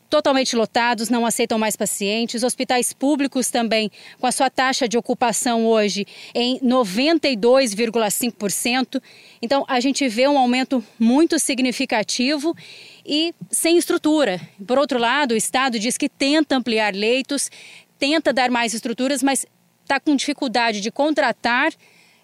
totalmente 0.09 0.55
lotados, 0.55 1.09
não 1.09 1.25
aceitam 1.25 1.59
mais 1.59 1.75
pacientes. 1.75 2.43
Hospitais 2.43 2.93
públicos 2.93 3.49
também, 3.49 3.91
com 4.19 4.27
a 4.27 4.31
sua 4.31 4.49
taxa 4.49 4.87
de 4.87 4.97
ocupação 4.97 5.65
hoje 5.65 6.07
em 6.33 6.59
92,5%. 6.59 9.03
Então, 9.41 9.65
a 9.67 9.81
gente 9.81 10.07
vê 10.07 10.29
um 10.29 10.37
aumento 10.37 10.81
muito 10.97 11.37
significativo 11.39 12.55
e 13.05 13.35
sem 13.51 13.77
estrutura. 13.77 14.39
Por 14.65 14.77
outro 14.77 14.97
lado, 14.97 15.33
o 15.33 15.37
Estado 15.37 15.77
diz 15.79 15.97
que 15.97 16.07
tenta 16.07 16.55
ampliar 16.55 16.95
leitos, 16.95 17.51
tenta 17.99 18.31
dar 18.31 18.49
mais 18.49 18.73
estruturas, 18.73 19.21
mas 19.21 19.45
está 19.87 19.99
com 19.99 20.15
dificuldade 20.15 20.81
de 20.81 20.91
contratar 20.91 21.71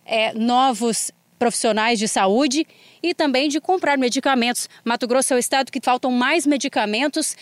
é, 0.05 0.33
novos 0.33 1.11
profissionais 1.39 1.97
de 1.97 2.07
saúde 2.07 2.67
e 3.01 3.13
também 3.13 3.49
de 3.49 3.59
comprar 3.59 3.97
medicamentos. 3.97 4.69
Mato 4.83 5.07
Grosso 5.07 5.33
é 5.33 5.37
o 5.37 5.39
estado 5.39 5.71
que 5.71 5.79
faltam 5.81 6.11
mais 6.11 6.45
medicamentos 6.45 7.35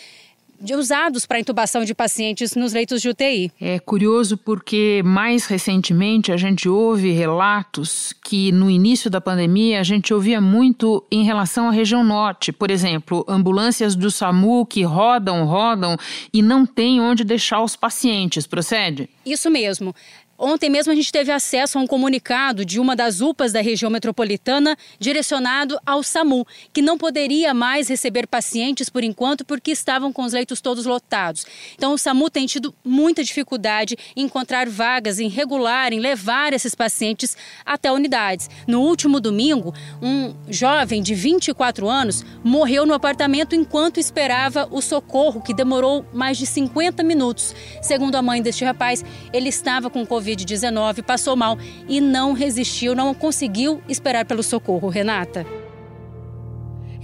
usados 0.70 1.26
para 1.26 1.40
intubação 1.40 1.84
de 1.84 1.94
pacientes 1.94 2.54
nos 2.54 2.72
leitos 2.72 3.02
de 3.02 3.08
UTI. 3.08 3.50
É 3.60 3.78
curioso 3.78 4.36
porque 4.36 5.02
mais 5.04 5.46
recentemente 5.46 6.30
a 6.30 6.36
gente 6.36 6.68
ouve 6.68 7.10
relatos 7.10 8.14
que 8.24 8.52
no 8.52 8.70
início 8.70 9.10
da 9.10 9.20
pandemia 9.20 9.80
a 9.80 9.82
gente 9.82 10.14
ouvia 10.14 10.40
muito 10.40 11.04
em 11.10 11.24
relação 11.24 11.68
à 11.68 11.72
região 11.72 12.04
norte, 12.04 12.52
por 12.52 12.70
exemplo, 12.70 13.24
ambulâncias 13.28 13.96
do 13.96 14.10
SAMU 14.10 14.64
que 14.66 14.82
rodam, 14.82 15.44
rodam 15.44 15.96
e 16.32 16.40
não 16.40 16.64
tem 16.64 17.00
onde 17.00 17.24
deixar 17.24 17.62
os 17.62 17.74
pacientes, 17.74 18.46
procede? 18.46 19.10
Isso 19.26 19.50
mesmo. 19.50 19.94
Ontem 20.44 20.68
mesmo 20.68 20.90
a 20.90 20.96
gente 20.96 21.12
teve 21.12 21.30
acesso 21.30 21.78
a 21.78 21.80
um 21.80 21.86
comunicado 21.86 22.64
de 22.64 22.80
uma 22.80 22.96
das 22.96 23.20
UPAs 23.20 23.52
da 23.52 23.60
região 23.60 23.88
metropolitana 23.88 24.76
direcionado 24.98 25.78
ao 25.86 26.02
SAMU, 26.02 26.44
que 26.72 26.82
não 26.82 26.98
poderia 26.98 27.54
mais 27.54 27.86
receber 27.86 28.26
pacientes 28.26 28.88
por 28.88 29.04
enquanto 29.04 29.44
porque 29.44 29.70
estavam 29.70 30.12
com 30.12 30.24
os 30.24 30.32
leitos 30.32 30.60
todos 30.60 30.84
lotados. 30.84 31.46
Então 31.76 31.94
o 31.94 31.98
SAMU 31.98 32.28
tem 32.28 32.44
tido 32.44 32.74
muita 32.84 33.22
dificuldade 33.22 33.96
em 34.16 34.24
encontrar 34.24 34.68
vagas, 34.68 35.20
em 35.20 35.28
regular, 35.28 35.92
em 35.92 36.00
levar 36.00 36.52
esses 36.52 36.74
pacientes 36.74 37.36
até 37.64 37.92
unidades. 37.92 38.50
No 38.66 38.80
último 38.80 39.20
domingo, 39.20 39.72
um 40.02 40.34
jovem 40.48 41.04
de 41.04 41.14
24 41.14 41.88
anos 41.88 42.24
morreu 42.42 42.84
no 42.84 42.94
apartamento 42.94 43.54
enquanto 43.54 44.00
esperava 44.00 44.66
o 44.72 44.82
socorro, 44.82 45.40
que 45.40 45.54
demorou 45.54 46.04
mais 46.12 46.36
de 46.36 46.46
50 46.46 47.04
minutos. 47.04 47.54
Segundo 47.80 48.16
a 48.16 48.22
mãe 48.22 48.42
deste 48.42 48.64
rapaz, 48.64 49.04
ele 49.32 49.48
estava 49.48 49.88
com 49.88 50.04
Covid 50.04 50.31
Covid-19, 50.32 51.02
passou 51.02 51.36
mal 51.36 51.58
e 51.88 52.00
não 52.00 52.32
resistiu, 52.32 52.94
não 52.94 53.14
conseguiu 53.14 53.82
esperar 53.88 54.24
pelo 54.24 54.42
socorro. 54.42 54.88
Renata. 54.88 55.46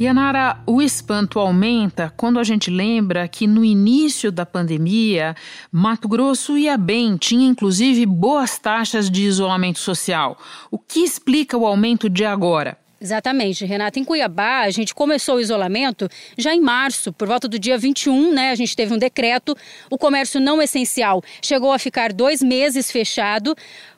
Yanara, 0.00 0.62
o 0.64 0.80
espanto 0.80 1.40
aumenta 1.40 2.12
quando 2.16 2.38
a 2.38 2.44
gente 2.44 2.70
lembra 2.70 3.26
que 3.26 3.48
no 3.48 3.64
início 3.64 4.30
da 4.30 4.46
pandemia, 4.46 5.34
Mato 5.72 6.06
Grosso 6.06 6.56
ia 6.56 6.78
bem, 6.78 7.16
tinha 7.16 7.48
inclusive 7.48 8.06
boas 8.06 8.60
taxas 8.60 9.10
de 9.10 9.22
isolamento 9.24 9.80
social. 9.80 10.38
O 10.70 10.78
que 10.78 11.00
explica 11.00 11.56
o 11.56 11.66
aumento 11.66 12.08
de 12.08 12.24
agora? 12.24 12.78
Exatamente, 13.00 13.64
Renata. 13.64 13.98
Em 13.98 14.04
Cuiabá, 14.04 14.62
a 14.62 14.70
gente 14.70 14.94
começou 14.94 15.36
o 15.36 15.40
isolamento 15.40 16.08
já 16.36 16.52
em 16.54 16.60
março, 16.60 17.12
por 17.12 17.28
volta 17.28 17.46
do 17.46 17.58
dia 17.58 17.78
21, 17.78 18.32
né? 18.32 18.50
A 18.50 18.54
gente 18.54 18.74
teve 18.74 18.92
um 18.92 18.98
decreto. 18.98 19.56
O 19.90 19.96
comércio 19.96 20.40
não 20.40 20.60
essencial 20.60 21.22
chegou 21.40 21.72
a 21.72 21.78
ficar 21.78 22.12
dois 22.12 22.42
meses 22.42 22.90
fechado. 22.90 23.54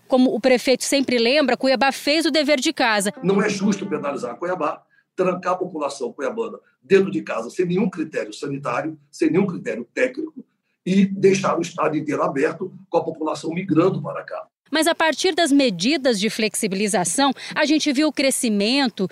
Como 0.06 0.34
o 0.34 0.40
prefeito 0.40 0.84
sempre 0.84 1.18
lembra, 1.18 1.56
Cuiabá 1.56 1.92
fez 1.92 2.26
o 2.26 2.30
dever 2.30 2.60
de 2.60 2.72
casa. 2.72 3.12
Não 3.22 3.40
é 3.40 3.48
justo 3.48 3.86
penalizar 3.86 4.36
Cuiabá, 4.36 4.82
trancar 5.16 5.52
a 5.52 5.56
população 5.56 6.12
cuiabana 6.12 6.58
dentro 6.82 7.10
de 7.10 7.22
casa 7.22 7.50
sem 7.50 7.66
nenhum 7.66 7.88
critério 7.88 8.32
sanitário, 8.32 8.98
sem 9.10 9.30
nenhum 9.30 9.46
critério 9.46 9.86
técnico 9.94 10.44
e 10.84 11.04
deixar 11.06 11.58
o 11.58 11.62
estado 11.62 11.96
inteiro 11.96 12.22
aberto 12.22 12.72
com 12.88 12.98
a 12.98 13.04
população 13.04 13.50
migrando 13.50 14.02
para 14.02 14.24
cá. 14.24 14.46
Mas 14.70 14.86
a 14.86 14.94
partir 14.94 15.34
das 15.34 15.50
medidas 15.50 16.20
de 16.20 16.30
flexibilização, 16.30 17.32
a 17.54 17.64
gente 17.64 17.92
viu 17.92 18.08
o 18.08 18.12
crescimento 18.12 19.08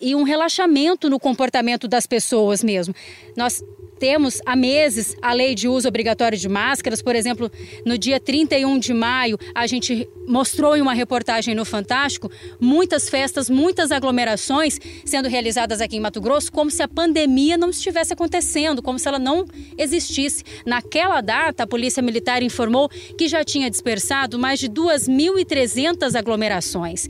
e 0.00 0.14
um 0.14 0.22
relaxamento 0.22 1.08
no 1.08 1.18
comportamento 1.18 1.88
das 1.88 2.06
pessoas 2.06 2.62
mesmo. 2.62 2.94
Nós 3.36 3.62
temos 3.98 4.40
há 4.44 4.54
meses 4.54 5.16
a 5.22 5.32
lei 5.32 5.54
de 5.54 5.68
uso 5.68 5.88
obrigatório 5.88 6.36
de 6.36 6.48
máscaras, 6.48 7.00
por 7.00 7.16
exemplo, 7.16 7.50
no 7.84 7.96
dia 7.96 8.20
31 8.20 8.78
de 8.78 8.92
maio, 8.92 9.38
a 9.54 9.66
gente 9.66 10.08
mostrou 10.26 10.76
em 10.76 10.82
uma 10.82 10.92
reportagem 10.92 11.54
no 11.54 11.64
Fantástico 11.64 12.30
muitas 12.60 13.08
festas, 13.08 13.48
muitas 13.48 13.90
aglomerações 13.90 14.78
sendo 15.04 15.28
realizadas 15.28 15.80
aqui 15.80 15.96
em 15.96 16.00
Mato 16.00 16.20
Grosso, 16.20 16.52
como 16.52 16.70
se 16.70 16.82
a 16.82 16.88
pandemia 16.88 17.56
não 17.56 17.70
estivesse 17.70 18.12
acontecendo, 18.12 18.82
como 18.82 18.98
se 18.98 19.08
ela 19.08 19.18
não 19.18 19.46
existisse. 19.78 20.44
Naquela 20.64 21.20
data, 21.20 21.62
a 21.62 21.66
Polícia 21.66 22.02
Militar 22.02 22.42
informou 22.42 22.88
que 22.88 23.28
já 23.28 23.44
tinha 23.44 23.70
dispersado 23.70 24.38
mais 24.38 24.58
de 24.58 24.68
2.300 24.68 26.14
aglomerações. 26.14 27.08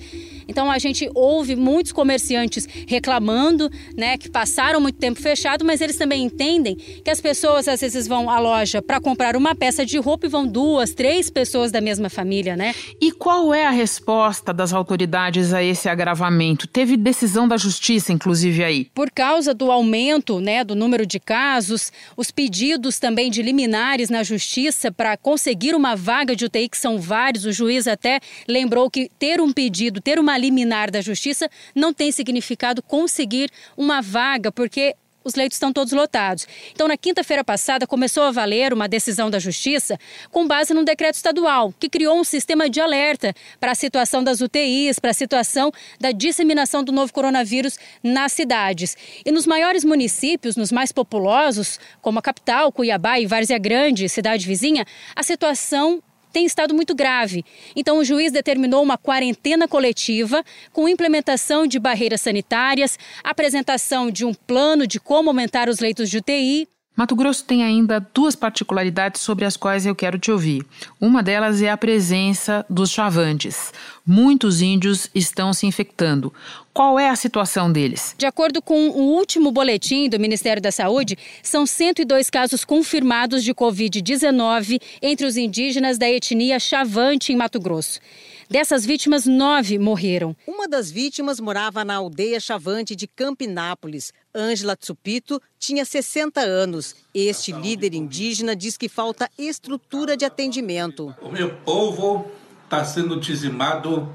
Então 0.48 0.70
a 0.70 0.78
gente 0.78 1.10
ouve 1.14 1.56
muitos 1.56 1.92
comerciantes 1.92 2.66
reclamando, 2.86 3.70
né, 3.96 4.16
que 4.16 4.30
passaram 4.30 4.80
muito 4.80 4.98
tempo 4.98 5.20
fechado, 5.20 5.64
mas 5.64 5.80
eles 5.80 5.96
também 5.96 6.24
entendem 6.24 6.76
que 6.76 7.10
as 7.10 7.20
pessoas 7.20 7.68
às 7.68 7.80
vezes 7.80 8.06
vão 8.06 8.30
à 8.30 8.38
loja 8.38 8.80
para 8.80 9.00
comprar 9.00 9.36
uma 9.36 9.54
peça 9.54 9.84
de 9.84 9.98
roupa 9.98 10.26
e 10.26 10.28
vão 10.28 10.46
duas, 10.46 10.94
três 10.94 11.30
pessoas 11.30 11.72
da 11.72 11.80
mesma 11.80 12.08
família, 12.08 12.56
né? 12.56 12.74
E 13.00 13.12
qual 13.12 13.52
é 13.52 13.66
a 13.66 13.70
resposta 13.70 14.52
das 14.52 14.72
autoridades 14.72 15.52
a 15.52 15.62
esse 15.62 15.88
agravamento? 15.88 16.66
Teve 16.66 16.96
decisão 16.96 17.48
da 17.48 17.56
justiça, 17.56 18.12
inclusive 18.12 18.62
aí? 18.62 18.84
Por 18.94 19.10
causa 19.10 19.52
do 19.52 19.70
aumento, 19.70 20.40
né, 20.40 20.64
do 20.64 20.74
número 20.74 21.06
de 21.06 21.18
casos, 21.18 21.92
os 22.16 22.30
pedidos 22.30 22.98
também 22.98 23.30
de 23.30 23.42
liminares 23.42 24.10
na 24.10 24.22
justiça 24.22 24.92
para 24.92 25.16
conseguir 25.16 25.74
uma 25.74 25.94
vaga 25.94 26.36
de 26.36 26.44
UTI, 26.44 26.68
que 26.68 26.78
são 26.78 26.98
vários, 26.98 27.44
o 27.44 27.52
juiz 27.52 27.86
até 27.86 28.20
lembrou 28.48 28.90
que 28.90 29.10
ter 29.18 29.40
um 29.40 29.52
pedido, 29.52 30.00
ter 30.00 30.18
uma 30.18 30.35
liminar 30.36 30.90
da 30.90 31.00
justiça 31.00 31.48
não 31.74 31.92
tem 31.92 32.12
significado 32.12 32.82
conseguir 32.82 33.50
uma 33.76 34.00
vaga, 34.00 34.50
porque 34.52 34.94
os 35.26 35.34
leitos 35.34 35.56
estão 35.56 35.72
todos 35.72 35.92
lotados. 35.92 36.46
Então, 36.72 36.86
na 36.86 36.96
quinta-feira 36.96 37.42
passada, 37.42 37.84
começou 37.84 38.22
a 38.22 38.30
valer 38.30 38.72
uma 38.72 38.86
decisão 38.86 39.28
da 39.28 39.40
Justiça 39.40 39.98
com 40.30 40.46
base 40.46 40.72
num 40.72 40.84
decreto 40.84 41.16
estadual 41.16 41.74
que 41.80 41.88
criou 41.88 42.16
um 42.16 42.22
sistema 42.22 42.70
de 42.70 42.80
alerta 42.80 43.34
para 43.58 43.72
a 43.72 43.74
situação 43.74 44.22
das 44.22 44.40
UTIs, 44.40 45.00
para 45.00 45.10
a 45.10 45.14
situação 45.14 45.72
da 45.98 46.12
disseminação 46.12 46.84
do 46.84 46.92
novo 46.92 47.12
coronavírus 47.12 47.76
nas 48.04 48.32
cidades. 48.32 48.96
E 49.24 49.32
nos 49.32 49.46
maiores 49.46 49.84
municípios, 49.84 50.56
nos 50.56 50.70
mais 50.70 50.92
populosos, 50.92 51.80
como 52.00 52.20
a 52.20 52.22
capital, 52.22 52.70
Cuiabá 52.70 53.18
e 53.18 53.26
Várzea 53.26 53.58
Grande, 53.58 54.08
cidade 54.08 54.46
vizinha, 54.46 54.86
a 55.16 55.24
situação 55.24 56.00
tem 56.36 56.44
estado 56.44 56.74
muito 56.74 56.94
grave. 56.94 57.42
Então, 57.74 57.96
o 57.96 58.04
juiz 58.04 58.30
determinou 58.30 58.82
uma 58.82 58.98
quarentena 58.98 59.66
coletiva 59.66 60.44
com 60.70 60.86
implementação 60.86 61.66
de 61.66 61.78
barreiras 61.78 62.20
sanitárias, 62.20 62.98
apresentação 63.24 64.10
de 64.10 64.22
um 64.22 64.34
plano 64.34 64.86
de 64.86 65.00
como 65.00 65.30
aumentar 65.30 65.66
os 65.66 65.78
leitos 65.78 66.10
de 66.10 66.18
UTI 66.18 66.68
Mato 66.96 67.14
Grosso 67.14 67.44
tem 67.44 67.62
ainda 67.62 68.00
duas 68.00 68.34
particularidades 68.34 69.20
sobre 69.20 69.44
as 69.44 69.54
quais 69.54 69.84
eu 69.84 69.94
quero 69.94 70.18
te 70.18 70.32
ouvir. 70.32 70.64
Uma 70.98 71.22
delas 71.22 71.60
é 71.60 71.68
a 71.68 71.76
presença 71.76 72.64
dos 72.70 72.90
chavantes. 72.90 73.70
Muitos 74.06 74.62
índios 74.62 75.10
estão 75.14 75.52
se 75.52 75.66
infectando. 75.66 76.32
Qual 76.72 76.98
é 76.98 77.10
a 77.10 77.16
situação 77.16 77.70
deles? 77.70 78.14
De 78.16 78.24
acordo 78.24 78.62
com 78.62 78.88
o 78.88 79.14
último 79.14 79.52
boletim 79.52 80.08
do 80.08 80.18
Ministério 80.18 80.62
da 80.62 80.72
Saúde, 80.72 81.18
são 81.42 81.66
102 81.66 82.30
casos 82.30 82.64
confirmados 82.64 83.44
de 83.44 83.52
Covid-19 83.52 84.80
entre 85.02 85.26
os 85.26 85.36
indígenas 85.36 85.98
da 85.98 86.08
etnia 86.08 86.58
Chavante 86.58 87.30
em 87.30 87.36
Mato 87.36 87.60
Grosso. 87.60 88.00
Dessas 88.48 88.86
vítimas, 88.86 89.26
nove 89.26 89.76
morreram. 89.76 90.36
Uma 90.46 90.68
das 90.68 90.90
vítimas 90.90 91.40
morava 91.40 91.84
na 91.84 91.96
aldeia 91.96 92.38
Chavante 92.38 92.94
de 92.94 93.08
Campinápolis. 93.08 94.12
Ângela 94.36 94.76
Tsupito 94.76 95.40
tinha 95.58 95.84
60 95.84 96.40
anos. 96.40 96.94
Este 97.14 97.52
líder 97.52 97.94
indígena 97.94 98.54
diz 98.54 98.76
que 98.76 98.88
falta 98.88 99.30
estrutura 99.38 100.16
de 100.16 100.26
atendimento. 100.26 101.14
O 101.22 101.30
meu 101.30 101.54
povo 101.56 102.30
está 102.64 102.84
sendo 102.84 103.18
dizimado 103.18 104.12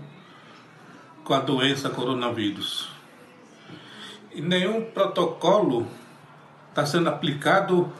com 1.24 1.34
a 1.34 1.40
doença 1.40 1.90
coronavírus. 1.90 2.90
E 4.32 4.42
nenhum 4.42 4.86
protocolo 4.92 5.88
está 6.70 6.86
sendo 6.86 7.10
aplicado 7.10 7.92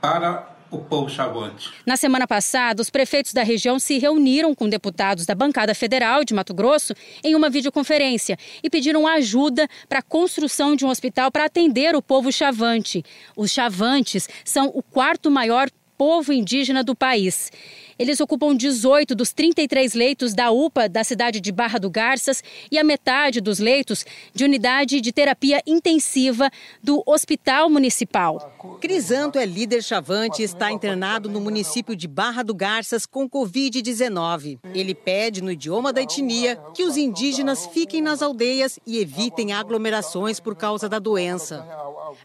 para 0.00 0.51
o 0.72 0.78
povo 0.78 1.08
chavante. 1.08 1.70
Na 1.84 1.96
semana 1.96 2.26
passada, 2.26 2.80
os 2.80 2.88
prefeitos 2.88 3.32
da 3.32 3.42
região 3.42 3.78
se 3.78 3.98
reuniram 3.98 4.54
com 4.54 4.68
deputados 4.68 5.26
da 5.26 5.34
bancada 5.34 5.74
federal 5.74 6.24
de 6.24 6.32
Mato 6.32 6.54
Grosso 6.54 6.94
em 7.22 7.34
uma 7.34 7.50
videoconferência 7.50 8.38
e 8.62 8.70
pediram 8.70 9.06
ajuda 9.06 9.68
para 9.88 9.98
a 9.98 10.02
construção 10.02 10.74
de 10.74 10.84
um 10.84 10.88
hospital 10.88 11.30
para 11.30 11.44
atender 11.44 11.94
o 11.94 12.02
povo 12.02 12.32
chavante. 12.32 13.04
Os 13.36 13.50
chavantes 13.50 14.28
são 14.44 14.68
o 14.74 14.82
quarto 14.82 15.30
maior 15.30 15.68
povo 16.02 16.32
indígena 16.32 16.82
do 16.82 16.96
país. 16.96 17.52
Eles 17.96 18.18
ocupam 18.20 18.56
18 18.56 19.14
dos 19.14 19.32
33 19.32 19.94
leitos 19.94 20.34
da 20.34 20.50
UPA 20.50 20.88
da 20.88 21.04
cidade 21.04 21.40
de 21.40 21.52
Barra 21.52 21.78
do 21.78 21.88
Garças 21.88 22.42
e 22.72 22.76
a 22.76 22.82
metade 22.82 23.40
dos 23.40 23.60
leitos 23.60 24.04
de 24.34 24.42
unidade 24.42 25.00
de 25.00 25.12
terapia 25.12 25.62
intensiva 25.64 26.50
do 26.82 27.00
Hospital 27.06 27.70
Municipal. 27.70 28.52
Crisanto 28.80 29.38
é 29.38 29.46
líder 29.46 29.80
chavante 29.80 30.42
e 30.42 30.44
está 30.44 30.72
internado 30.72 31.28
no 31.28 31.40
município 31.40 31.94
de 31.94 32.08
Barra 32.08 32.42
do 32.42 32.52
Garças 32.52 33.06
com 33.06 33.30
Covid-19. 33.30 34.58
Ele 34.74 34.96
pede, 34.96 35.40
no 35.40 35.52
idioma 35.52 35.92
da 35.92 36.02
etnia, 36.02 36.58
que 36.74 36.82
os 36.82 36.96
indígenas 36.96 37.66
fiquem 37.66 38.02
nas 38.02 38.22
aldeias 38.22 38.76
e 38.84 38.98
evitem 38.98 39.52
aglomerações 39.52 40.40
por 40.40 40.56
causa 40.56 40.88
da 40.88 40.98
doença. 40.98 41.64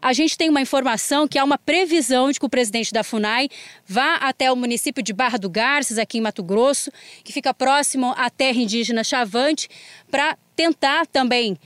A 0.00 0.12
gente 0.12 0.36
tem 0.36 0.48
uma 0.48 0.60
informação 0.60 1.26
que 1.26 1.38
há 1.38 1.44
uma 1.44 1.58
previsão 1.58 2.30
de 2.30 2.38
que 2.38 2.46
o 2.46 2.48
presidente 2.48 2.92
da 2.92 3.02
FUNAI 3.02 3.48
vá 3.86 4.14
até 4.16 4.50
o 4.50 4.56
município 4.56 5.02
de 5.02 5.12
Barra 5.12 5.38
do 5.38 5.50
Garças, 5.50 5.98
aqui 5.98 6.18
em 6.18 6.20
Mato 6.20 6.42
Grosso, 6.42 6.90
que 7.24 7.32
fica 7.32 7.52
próximo 7.52 8.14
à 8.16 8.30
terra 8.30 8.58
indígena 8.58 9.02
Chavante, 9.04 9.68
para 10.10 10.36
tentar 10.54 11.06
também 11.06 11.58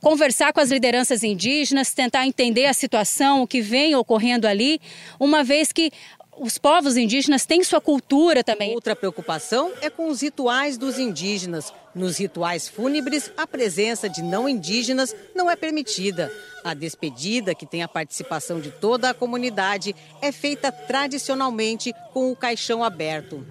conversar 0.00 0.52
com 0.52 0.60
as 0.60 0.70
lideranças 0.70 1.24
indígenas, 1.24 1.92
tentar 1.92 2.26
entender 2.26 2.66
a 2.66 2.72
situação, 2.72 3.42
o 3.42 3.46
que 3.46 3.60
vem 3.60 3.96
ocorrendo 3.96 4.46
ali, 4.46 4.80
uma 5.18 5.42
vez 5.42 5.72
que 5.72 5.90
os 6.38 6.58
povos 6.58 6.96
indígenas 6.96 7.46
têm 7.46 7.64
sua 7.64 7.80
cultura 7.80 8.44
também. 8.44 8.74
Outra 8.74 8.94
preocupação 8.94 9.72
é 9.80 9.88
com 9.88 10.08
os 10.08 10.20
rituais 10.20 10.76
dos 10.76 10.98
indígenas. 10.98 11.72
Nos 11.94 12.18
rituais 12.18 12.68
fúnebres, 12.68 13.32
a 13.36 13.46
presença 13.46 14.08
de 14.08 14.22
não 14.22 14.48
indígenas 14.48 15.14
não 15.34 15.50
é 15.50 15.56
permitida. 15.56 16.30
A 16.62 16.74
despedida, 16.74 17.54
que 17.54 17.64
tem 17.64 17.82
a 17.82 17.88
participação 17.88 18.60
de 18.60 18.70
toda 18.70 19.10
a 19.10 19.14
comunidade, 19.14 19.94
é 20.20 20.30
feita 20.30 20.70
tradicionalmente 20.70 21.94
com 22.12 22.30
o 22.30 22.36
caixão 22.36 22.84
aberto. 22.84 23.44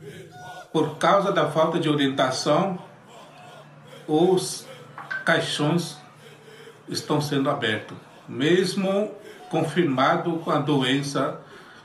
Por 0.72 0.98
causa 0.98 1.32
da 1.32 1.50
falta 1.50 1.80
de 1.80 1.90
orientação, 1.90 2.78
os 4.08 4.66
caixões 5.24 5.98
estão 6.88 7.20
sendo 7.20 7.50
abertos, 7.50 7.98
mesmo 8.28 9.12
confirmado 9.50 10.38
com 10.40 10.52
a 10.52 10.60
doença 10.60 11.40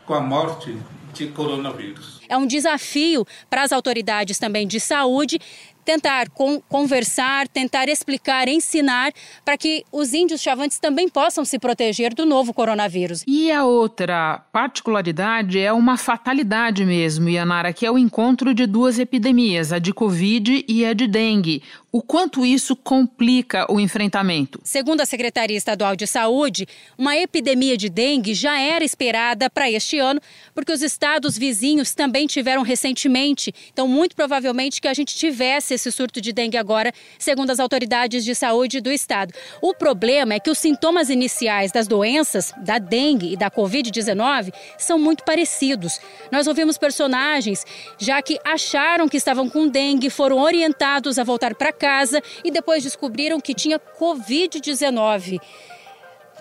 com 0.06 0.14
a 0.14 0.20
morte 0.20 0.76
de 1.12 1.28
coronavírus. 1.28 2.20
É 2.28 2.36
um 2.36 2.46
desafio 2.46 3.26
para 3.48 3.62
as 3.62 3.72
autoridades 3.72 4.38
também 4.38 4.66
de 4.66 4.78
saúde 4.78 5.38
tentar 5.84 6.28
conversar, 6.68 7.48
tentar 7.48 7.88
explicar, 7.88 8.46
ensinar 8.48 9.12
para 9.44 9.56
que 9.56 9.84
os 9.90 10.12
índios 10.14 10.40
chavantes 10.40 10.78
também 10.78 11.08
possam 11.08 11.44
se 11.44 11.58
proteger 11.58 12.14
do 12.14 12.24
novo 12.24 12.54
coronavírus. 12.54 13.24
E 13.26 13.50
a 13.50 13.64
outra 13.64 14.44
particularidade 14.52 15.58
é 15.58 15.72
uma 15.72 15.96
fatalidade 15.96 16.84
mesmo, 16.84 17.28
Yanara, 17.28 17.72
que 17.72 17.84
é 17.84 17.90
o 17.90 17.98
encontro 17.98 18.54
de 18.54 18.66
duas 18.66 18.98
epidemias, 18.98 19.72
a 19.72 19.78
de 19.78 19.92
Covid 19.92 20.64
e 20.68 20.84
a 20.84 20.92
de 20.92 21.08
dengue. 21.08 21.62
O 21.92 22.00
quanto 22.00 22.46
isso 22.46 22.76
complica 22.76 23.66
o 23.68 23.80
enfrentamento? 23.80 24.60
Segundo 24.62 25.00
a 25.00 25.06
Secretaria 25.06 25.56
Estadual 25.56 25.96
de 25.96 26.06
Saúde, 26.06 26.68
uma 26.96 27.16
epidemia 27.16 27.76
de 27.76 27.88
dengue 27.88 28.32
já 28.32 28.60
era 28.60 28.84
esperada 28.84 29.50
para 29.50 29.68
este 29.68 29.98
ano, 29.98 30.20
porque 30.54 30.70
os 30.70 30.82
estados 31.00 31.38
vizinhos 31.38 31.94
também 31.94 32.26
tiveram 32.26 32.60
recentemente. 32.60 33.54
Então, 33.72 33.88
muito 33.88 34.14
provavelmente 34.14 34.82
que 34.82 34.86
a 34.86 34.92
gente 34.92 35.16
tivesse 35.16 35.72
esse 35.72 35.90
surto 35.90 36.20
de 36.20 36.30
dengue 36.30 36.58
agora, 36.58 36.92
segundo 37.18 37.48
as 37.48 37.58
autoridades 37.58 38.22
de 38.22 38.34
saúde 38.34 38.82
do 38.82 38.92
estado. 38.92 39.32
O 39.62 39.72
problema 39.72 40.34
é 40.34 40.38
que 40.38 40.50
os 40.50 40.58
sintomas 40.58 41.08
iniciais 41.08 41.72
das 41.72 41.88
doenças, 41.88 42.52
da 42.58 42.78
dengue 42.78 43.32
e 43.32 43.36
da 43.36 43.50
Covid-19, 43.50 44.52
são 44.76 44.98
muito 44.98 45.24
parecidos. 45.24 45.98
Nós 46.30 46.46
ouvimos 46.46 46.76
personagens 46.76 47.64
já 47.98 48.20
que 48.20 48.38
acharam 48.44 49.08
que 49.08 49.16
estavam 49.16 49.48
com 49.48 49.66
dengue, 49.66 50.10
foram 50.10 50.38
orientados 50.38 51.18
a 51.18 51.24
voltar 51.24 51.54
para 51.54 51.72
casa 51.72 52.20
e 52.44 52.50
depois 52.50 52.82
descobriram 52.82 53.40
que 53.40 53.54
tinha 53.54 53.78
Covid-19. 53.78 55.40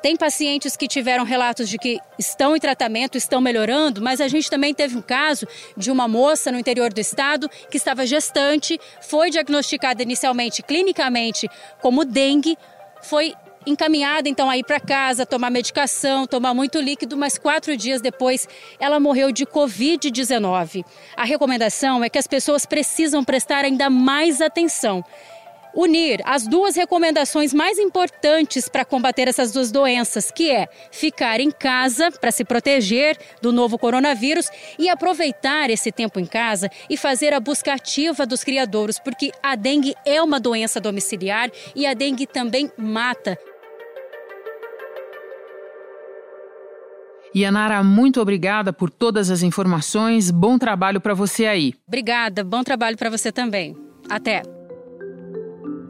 Tem 0.01 0.15
pacientes 0.15 0.77
que 0.77 0.87
tiveram 0.87 1.23
relatos 1.23 1.67
de 1.67 1.77
que 1.77 1.99
estão 2.17 2.55
em 2.55 2.59
tratamento, 2.59 3.17
estão 3.17 3.41
melhorando, 3.41 4.01
mas 4.01 4.21
a 4.21 4.27
gente 4.27 4.49
também 4.49 4.73
teve 4.73 4.97
um 4.97 5.01
caso 5.01 5.47
de 5.75 5.91
uma 5.91 6.07
moça 6.07 6.51
no 6.51 6.59
interior 6.59 6.93
do 6.93 6.99
estado 6.99 7.49
que 7.69 7.77
estava 7.77 8.05
gestante, 8.05 8.79
foi 9.01 9.29
diagnosticada 9.29 10.01
inicialmente 10.01 10.63
clinicamente 10.63 11.49
como 11.81 12.05
dengue, 12.05 12.57
foi 13.01 13.33
encaminhada 13.65 14.29
então 14.29 14.49
a 14.49 14.57
ir 14.57 14.63
para 14.63 14.79
casa, 14.79 15.25
tomar 15.25 15.49
medicação, 15.49 16.25
tomar 16.25 16.53
muito 16.53 16.79
líquido, 16.79 17.17
mas 17.17 17.37
quatro 17.37 17.75
dias 17.75 18.01
depois 18.01 18.47
ela 18.79 18.99
morreu 18.99 19.31
de 19.31 19.45
Covid-19. 19.45 20.85
A 21.15 21.25
recomendação 21.25 22.03
é 22.03 22.09
que 22.09 22.17
as 22.17 22.27
pessoas 22.27 22.65
precisam 22.65 23.23
prestar 23.23 23.65
ainda 23.65 23.89
mais 23.89 24.41
atenção 24.41 25.03
unir 25.73 26.21
as 26.25 26.47
duas 26.47 26.75
recomendações 26.75 27.53
mais 27.53 27.77
importantes 27.77 28.67
para 28.67 28.85
combater 28.85 29.27
essas 29.27 29.51
duas 29.51 29.71
doenças, 29.71 30.31
que 30.31 30.49
é 30.49 30.67
ficar 30.91 31.39
em 31.39 31.51
casa 31.51 32.11
para 32.11 32.31
se 32.31 32.43
proteger 32.43 33.17
do 33.41 33.51
novo 33.51 33.77
coronavírus 33.77 34.49
e 34.77 34.89
aproveitar 34.89 35.69
esse 35.69 35.91
tempo 35.91 36.19
em 36.19 36.25
casa 36.25 36.69
e 36.89 36.97
fazer 36.97 37.33
a 37.33 37.39
busca 37.39 37.73
ativa 37.73 38.25
dos 38.25 38.43
criadouros, 38.43 38.99
porque 38.99 39.31
a 39.41 39.55
dengue 39.55 39.95
é 40.05 40.21
uma 40.21 40.39
doença 40.39 40.79
domiciliar 40.79 41.49
e 41.75 41.85
a 41.85 41.93
dengue 41.93 42.25
também 42.25 42.71
mata. 42.77 43.37
Yanara, 47.35 47.83
muito 47.83 48.19
obrigada 48.19 48.73
por 48.73 48.89
todas 48.89 49.29
as 49.29 49.43
informações. 49.43 50.31
Bom 50.31 50.57
trabalho 50.57 50.99
para 50.99 51.13
você 51.13 51.45
aí. 51.45 51.73
Obrigada, 51.87 52.43
bom 52.43 52.63
trabalho 52.63 52.97
para 52.97 53.09
você 53.09 53.31
também. 53.31 53.77
Até. 54.09 54.58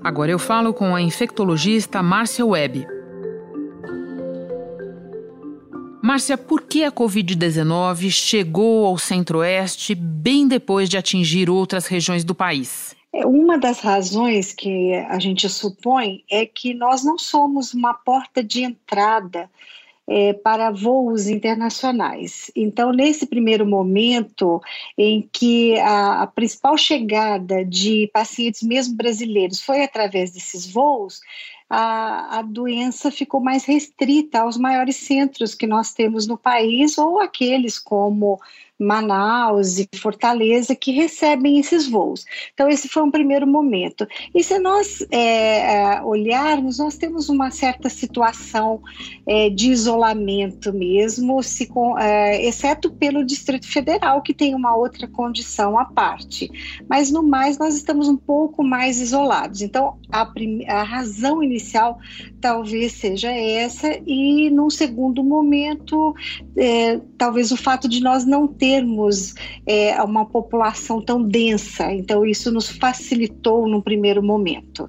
Agora 0.04 0.32
eu 0.32 0.40
falo 0.40 0.74
com 0.74 0.96
a 0.96 1.02
infectologista 1.02 2.02
Márcia 2.02 2.46
Webb. 2.46 2.88
Márcia, 6.02 6.38
por 6.38 6.62
que 6.62 6.84
a 6.84 6.92
Covid-19 6.92 8.10
chegou 8.10 8.86
ao 8.86 8.98
Centro-Oeste 8.98 9.94
bem 9.94 10.48
depois 10.48 10.90
de 10.90 10.98
atingir 10.98 11.50
outras 11.50 11.86
regiões 11.86 12.24
do 12.24 12.34
país? 12.34 12.96
É, 13.14 13.26
uma 13.26 13.58
das 13.58 13.80
razões 13.80 14.54
que 14.54 14.94
a 14.94 15.20
gente 15.20 15.50
supõe 15.50 16.24
é 16.32 16.46
que 16.46 16.74
nós 16.74 17.04
não 17.04 17.18
somos 17.18 17.74
uma 17.74 17.94
porta 17.94 18.42
de 18.42 18.64
entrada 18.64 19.50
é, 20.10 20.34
para 20.34 20.72
voos 20.72 21.28
internacionais. 21.28 22.50
Então, 22.56 22.92
nesse 22.92 23.28
primeiro 23.28 23.64
momento 23.66 24.60
em 24.98 25.30
que 25.32 25.78
a, 25.80 26.24
a, 26.24 26.28
principal 26.28 26.76
chegada 26.76 27.64
de 27.64 28.10
pacientes, 28.12 28.64
mesmo 28.64 28.96
brasileiros, 28.96 29.62
foi 29.62 29.84
através 29.84 30.32
desses 30.32 30.66
voos, 30.66 31.22
a, 31.70 32.40
a 32.40 32.42
doença 32.42 33.12
ficou 33.12 33.40
mais 33.40 33.66
restrita 33.66 34.40
aos 34.40 34.58
maiores 34.58 34.96
centros 34.96 35.54
que 35.54 35.68
nós 35.68 35.94
temos 35.94 36.26
no 36.26 36.38
país 36.38 36.98
ou 36.98 37.20
aqueles 37.20 37.78
como 37.78 38.40
Manaus 38.80 39.78
e 39.78 39.90
Fortaleza 39.98 40.74
que 40.74 40.92
recebem 40.92 41.60
esses 41.60 41.88
voos. 41.88 42.26
Então, 42.54 42.70
esse 42.70 42.88
foi 42.88 43.04
um 43.04 43.12
primeiro 43.12 43.46
momento. 43.46 44.08
E 44.34 44.42
se 44.42 44.58
nós 44.58 45.06
é, 45.12 45.98
é 45.98 46.02
olharmos, 46.02 46.78
nós 46.78 46.98
temos 46.98 47.28
uma 47.28 47.52
certa 47.52 47.90
situação 47.90 48.82
é, 49.28 49.50
de 49.50 49.70
isolamento 49.70 50.72
mesmo, 50.72 51.44
se, 51.44 51.70
é, 52.00 52.46
exceto 52.46 52.90
pelo 52.92 53.26
Distrito 53.26 53.68
Federal, 53.68 54.22
que 54.22 54.34
tem 54.34 54.56
uma 54.56 54.76
outra 54.76 55.08
condição 55.08 55.78
à 55.78 55.84
parte. 55.84 56.50
Mas, 56.88 57.12
no 57.12 57.22
mais, 57.22 57.58
nós 57.58 57.76
estamos 57.76 58.08
um 58.08 58.18
pouco 58.18 58.64
mais 58.64 59.02
isolados. 59.02 59.62
Então, 59.62 59.98
a, 60.10 60.26
a 60.70 60.84
razão 60.84 61.44
inicial 61.44 62.00
talvez 62.40 62.94
seja 62.94 63.30
essa, 63.30 64.00
e 64.08 64.50
num 64.50 64.70
segundo 64.70 65.22
momento, 65.22 66.16
é, 66.56 67.00
talvez 67.18 67.52
o 67.52 67.58
fato 67.58 67.90
de 67.90 68.02
nós 68.02 68.26
não 68.26 68.48
ter 68.48 68.69
termos 68.70 69.34
é, 69.66 70.00
uma 70.04 70.26
população 70.26 71.02
tão 71.02 71.24
densa. 71.24 71.92
Então, 71.92 72.24
isso 72.24 72.52
nos 72.52 72.70
facilitou 72.70 73.68
no 73.68 73.82
primeiro 73.82 74.22
momento. 74.22 74.88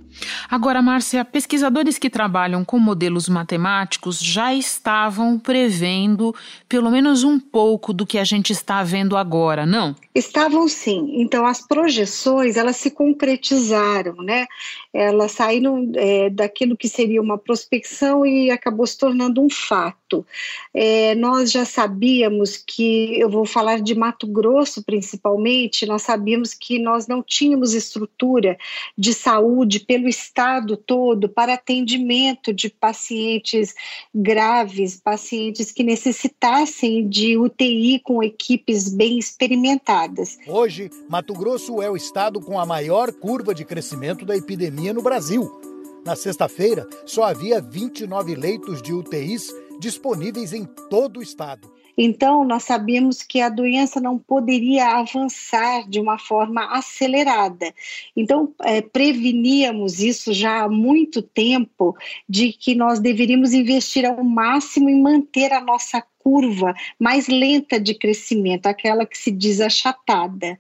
Agora, 0.51 0.83
Márcia, 0.83 1.25
pesquisadores 1.25 1.99
que 1.99 2.11
trabalham 2.11 2.62
com 2.62 2.79
modelos 2.79 3.27
matemáticos 3.27 4.21
já 4.21 4.53
estavam 4.53 5.38
prevendo 5.38 6.35
pelo 6.69 6.90
menos 6.90 7.25
um 7.25 7.40
pouco 7.40 7.95
do 7.95 8.05
que 8.05 8.19
a 8.19 8.25
gente 8.25 8.53
está 8.53 8.83
vendo 8.83 9.16
agora, 9.16 9.64
não? 9.64 9.97
Estavam 10.14 10.69
sim. 10.69 11.12
Então, 11.14 11.47
as 11.47 11.66
projeções, 11.66 12.57
elas 12.57 12.77
se 12.77 12.90
concretizaram, 12.90 14.16
né? 14.16 14.47
Elas 14.93 15.33
saíram 15.33 15.90
é, 15.95 16.29
daquilo 16.29 16.77
que 16.77 16.88
seria 16.88 17.23
uma 17.23 17.38
prospecção 17.38 18.27
e 18.27 18.51
acabou 18.51 18.87
se 18.87 18.99
tornando 18.99 19.40
um 19.40 19.49
fato. 19.49 20.27
É, 20.75 21.14
nós 21.14 21.51
já 21.51 21.64
sabíamos 21.64 22.57
que, 22.57 23.19
eu 23.19 23.31
vou 23.31 23.47
falar 23.47 23.69
de 23.78 23.94
Mato 23.94 24.26
Grosso 24.26 24.83
principalmente, 24.83 25.87
nós 25.87 26.02
sabíamos 26.02 26.54
que 26.54 26.78
nós 26.78 27.06
não 27.06 27.22
tínhamos 27.22 27.74
estrutura 27.74 28.59
de 28.96 29.14
saúde 29.14 29.80
pelo 29.80 30.09
estado 30.09 30.76
todo 30.76 31.28
para 31.28 31.54
atendimento 31.54 32.52
de 32.52 32.70
pacientes 32.70 33.74
graves, 34.14 35.00
pacientes 35.00 35.70
que 35.70 35.83
necessitassem 35.83 37.09
de 37.09 37.37
UTI 37.37 38.00
com 38.00 38.22
equipes 38.22 38.92
bem 38.92 39.18
experimentadas. 39.18 40.38
Hoje, 40.46 40.90
Mato 41.09 41.35
Grosso 41.35 41.83
é 41.83 41.90
o 41.90 41.96
estado 41.96 42.40
com 42.40 42.59
a 42.59 42.66
maior 42.66 43.12
curva 43.12 43.54
de 43.54 43.64
crescimento 43.64 44.24
da 44.24 44.37
epidemia 44.37 44.92
no 44.92 45.02
Brasil. 45.02 45.50
Na 46.04 46.16
sexta-feira, 46.16 46.88
só 47.04 47.24
havia 47.24 47.61
29 47.61 48.35
leitos 48.35 48.80
de 48.80 48.92
UTIs 48.92 49.52
disponíveis 49.78 50.52
em 50.52 50.64
todo 50.88 51.18
o 51.18 51.22
estado. 51.22 51.70
Então, 52.03 52.47
nós 52.47 52.63
sabíamos 52.63 53.23
que 53.23 53.43
a 53.43 53.51
doença 53.51 54.01
não 54.01 54.19
poderia 54.19 54.87
avançar 54.97 55.87
de 55.87 56.01
uma 56.01 56.19
forma 56.19 56.65
acelerada. 56.75 57.75
Então, 58.17 58.55
é, 58.63 58.81
preveníamos 58.81 60.01
isso 60.01 60.33
já 60.33 60.63
há 60.63 60.69
muito 60.69 61.21
tempo, 61.21 61.95
de 62.27 62.55
que 62.55 62.75
nós 62.75 63.01
deveríamos 63.01 63.53
investir 63.53 64.07
ao 64.07 64.25
máximo 64.25 64.89
em 64.89 64.99
manter 64.99 65.53
a 65.53 65.61
nossa 65.61 66.03
curva 66.21 66.75
mais 66.99 67.29
lenta 67.29 67.79
de 67.79 67.95
crescimento, 67.95 68.67
aquela 68.67 69.05
que 69.05 69.19
se 69.19 69.31
diz 69.31 69.61
achatada. 69.61 70.59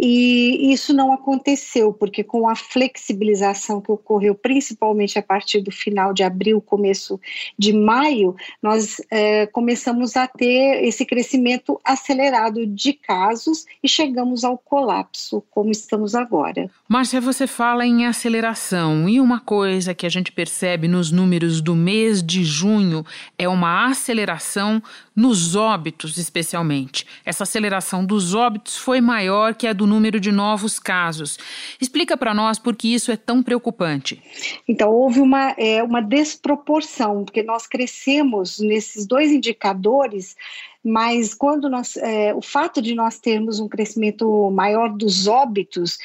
E 0.00 0.72
isso 0.72 0.94
não 0.94 1.12
aconteceu, 1.12 1.92
porque 1.92 2.22
com 2.22 2.48
a 2.48 2.54
flexibilização 2.54 3.80
que 3.80 3.90
ocorreu 3.90 4.32
principalmente 4.32 5.18
a 5.18 5.22
partir 5.22 5.60
do 5.60 5.72
final 5.72 6.12
de 6.12 6.22
abril, 6.22 6.60
começo 6.60 7.20
de 7.58 7.72
maio, 7.72 8.36
nós 8.62 9.00
é, 9.10 9.46
começamos 9.46 10.16
a 10.16 10.28
ter 10.28 10.84
esse 10.84 11.04
crescimento 11.04 11.80
acelerado 11.84 12.64
de 12.64 12.92
casos 12.92 13.66
e 13.82 13.88
chegamos 13.88 14.44
ao 14.44 14.56
colapso, 14.56 15.42
como 15.50 15.72
estamos 15.72 16.14
agora. 16.14 16.70
Márcia, 16.86 17.20
você 17.20 17.48
fala 17.48 17.84
em 17.84 18.06
aceleração, 18.06 19.08
e 19.08 19.20
uma 19.20 19.40
coisa 19.40 19.94
que 19.94 20.06
a 20.06 20.08
gente 20.08 20.30
percebe 20.30 20.86
nos 20.86 21.10
números 21.10 21.60
do 21.60 21.74
mês 21.74 22.22
de 22.22 22.44
junho 22.44 23.04
é 23.36 23.48
uma 23.48 23.88
aceleração 23.88 24.80
nos 25.18 25.56
óbitos, 25.56 26.16
especialmente. 26.16 27.04
Essa 27.24 27.42
aceleração 27.42 28.06
dos 28.06 28.34
óbitos 28.34 28.76
foi 28.76 29.00
maior 29.00 29.52
que 29.52 29.66
a 29.66 29.72
do 29.72 29.84
número 29.84 30.20
de 30.20 30.30
novos 30.30 30.78
casos. 30.78 31.36
Explica 31.80 32.16
para 32.16 32.32
nós 32.32 32.56
por 32.56 32.76
que 32.76 32.94
isso 32.94 33.10
é 33.10 33.16
tão 33.16 33.42
preocupante. 33.42 34.22
Então, 34.68 34.88
houve 34.90 35.20
uma, 35.20 35.56
é, 35.58 35.82
uma 35.82 36.00
desproporção, 36.00 37.24
porque 37.24 37.42
nós 37.42 37.66
crescemos 37.66 38.60
nesses 38.60 39.04
dois 39.06 39.32
indicadores 39.32 40.36
mas 40.84 41.34
quando 41.34 41.68
nós, 41.68 41.96
é, 41.96 42.32
o 42.32 42.40
fato 42.40 42.80
de 42.80 42.94
nós 42.94 43.18
termos 43.18 43.58
um 43.58 43.68
crescimento 43.68 44.48
maior 44.50 44.88
dos 44.88 45.26
óbitos 45.26 45.98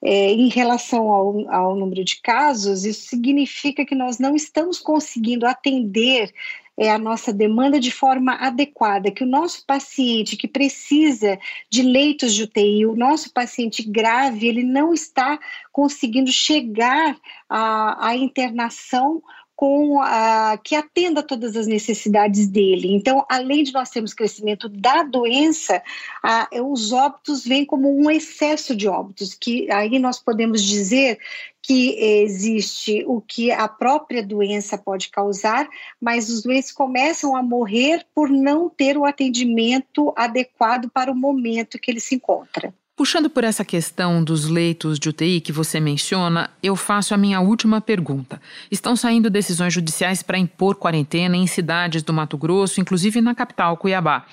é, 0.00 0.30
em 0.30 0.48
relação 0.48 1.12
ao, 1.12 1.50
ao 1.50 1.76
número 1.76 2.04
de 2.04 2.20
casos, 2.22 2.84
isso 2.84 3.08
significa 3.08 3.84
que 3.84 3.94
nós 3.94 4.18
não 4.18 4.34
estamos 4.34 4.78
conseguindo 4.78 5.44
atender 5.44 6.32
é, 6.76 6.90
a 6.90 6.98
nossa 6.98 7.32
demanda 7.32 7.78
de 7.78 7.90
forma 7.90 8.34
adequada, 8.34 9.10
que 9.10 9.24
o 9.24 9.26
nosso 9.26 9.64
paciente 9.66 10.36
que 10.36 10.48
precisa 10.48 11.38
de 11.68 11.82
leitos 11.82 12.34
de 12.34 12.44
UTI, 12.44 12.86
o 12.86 12.96
nosso 12.96 13.32
paciente 13.32 13.82
grave, 13.82 14.46
ele 14.46 14.62
não 14.62 14.92
está 14.92 15.38
conseguindo 15.70 16.32
chegar 16.32 17.16
à, 17.48 18.08
à 18.08 18.16
internação 18.16 19.22
com 19.62 20.02
a, 20.02 20.58
que 20.58 20.74
atenda 20.74 21.22
todas 21.22 21.54
as 21.54 21.68
necessidades 21.68 22.48
dele. 22.48 22.92
Então, 22.96 23.24
além 23.30 23.62
de 23.62 23.72
nós 23.72 23.90
termos 23.90 24.12
crescimento 24.12 24.68
da 24.68 25.04
doença, 25.04 25.80
a, 26.20 26.48
os 26.64 26.92
óbitos 26.92 27.44
vêm 27.44 27.64
como 27.64 27.88
um 27.96 28.10
excesso 28.10 28.74
de 28.74 28.88
óbitos, 28.88 29.34
que 29.34 29.70
aí 29.70 30.00
nós 30.00 30.18
podemos 30.18 30.60
dizer 30.64 31.16
que 31.62 31.94
existe 32.24 33.04
o 33.06 33.20
que 33.20 33.52
a 33.52 33.68
própria 33.68 34.20
doença 34.20 34.76
pode 34.76 35.10
causar, 35.10 35.68
mas 36.00 36.28
os 36.28 36.42
doentes 36.42 36.72
começam 36.72 37.36
a 37.36 37.40
morrer 37.40 38.04
por 38.12 38.28
não 38.28 38.68
ter 38.68 38.98
o 38.98 39.04
atendimento 39.04 40.12
adequado 40.16 40.90
para 40.90 41.12
o 41.12 41.14
momento 41.14 41.78
que 41.78 41.88
ele 41.88 42.00
se 42.00 42.16
encontra. 42.16 42.74
Puxando 43.02 43.28
por 43.28 43.42
essa 43.42 43.64
questão 43.64 44.22
dos 44.22 44.46
leitos 44.46 44.96
de 44.96 45.08
UTI 45.08 45.40
que 45.40 45.50
você 45.50 45.80
menciona, 45.80 46.48
eu 46.62 46.76
faço 46.76 47.12
a 47.12 47.16
minha 47.16 47.40
última 47.40 47.80
pergunta. 47.80 48.40
Estão 48.70 48.94
saindo 48.94 49.28
decisões 49.28 49.74
judiciais 49.74 50.22
para 50.22 50.38
impor 50.38 50.76
quarentena 50.76 51.36
em 51.36 51.44
cidades 51.48 52.04
do 52.04 52.12
Mato 52.12 52.38
Grosso, 52.38 52.80
inclusive 52.80 53.20
na 53.20 53.34
capital, 53.34 53.76
Cuiabá. 53.76 54.24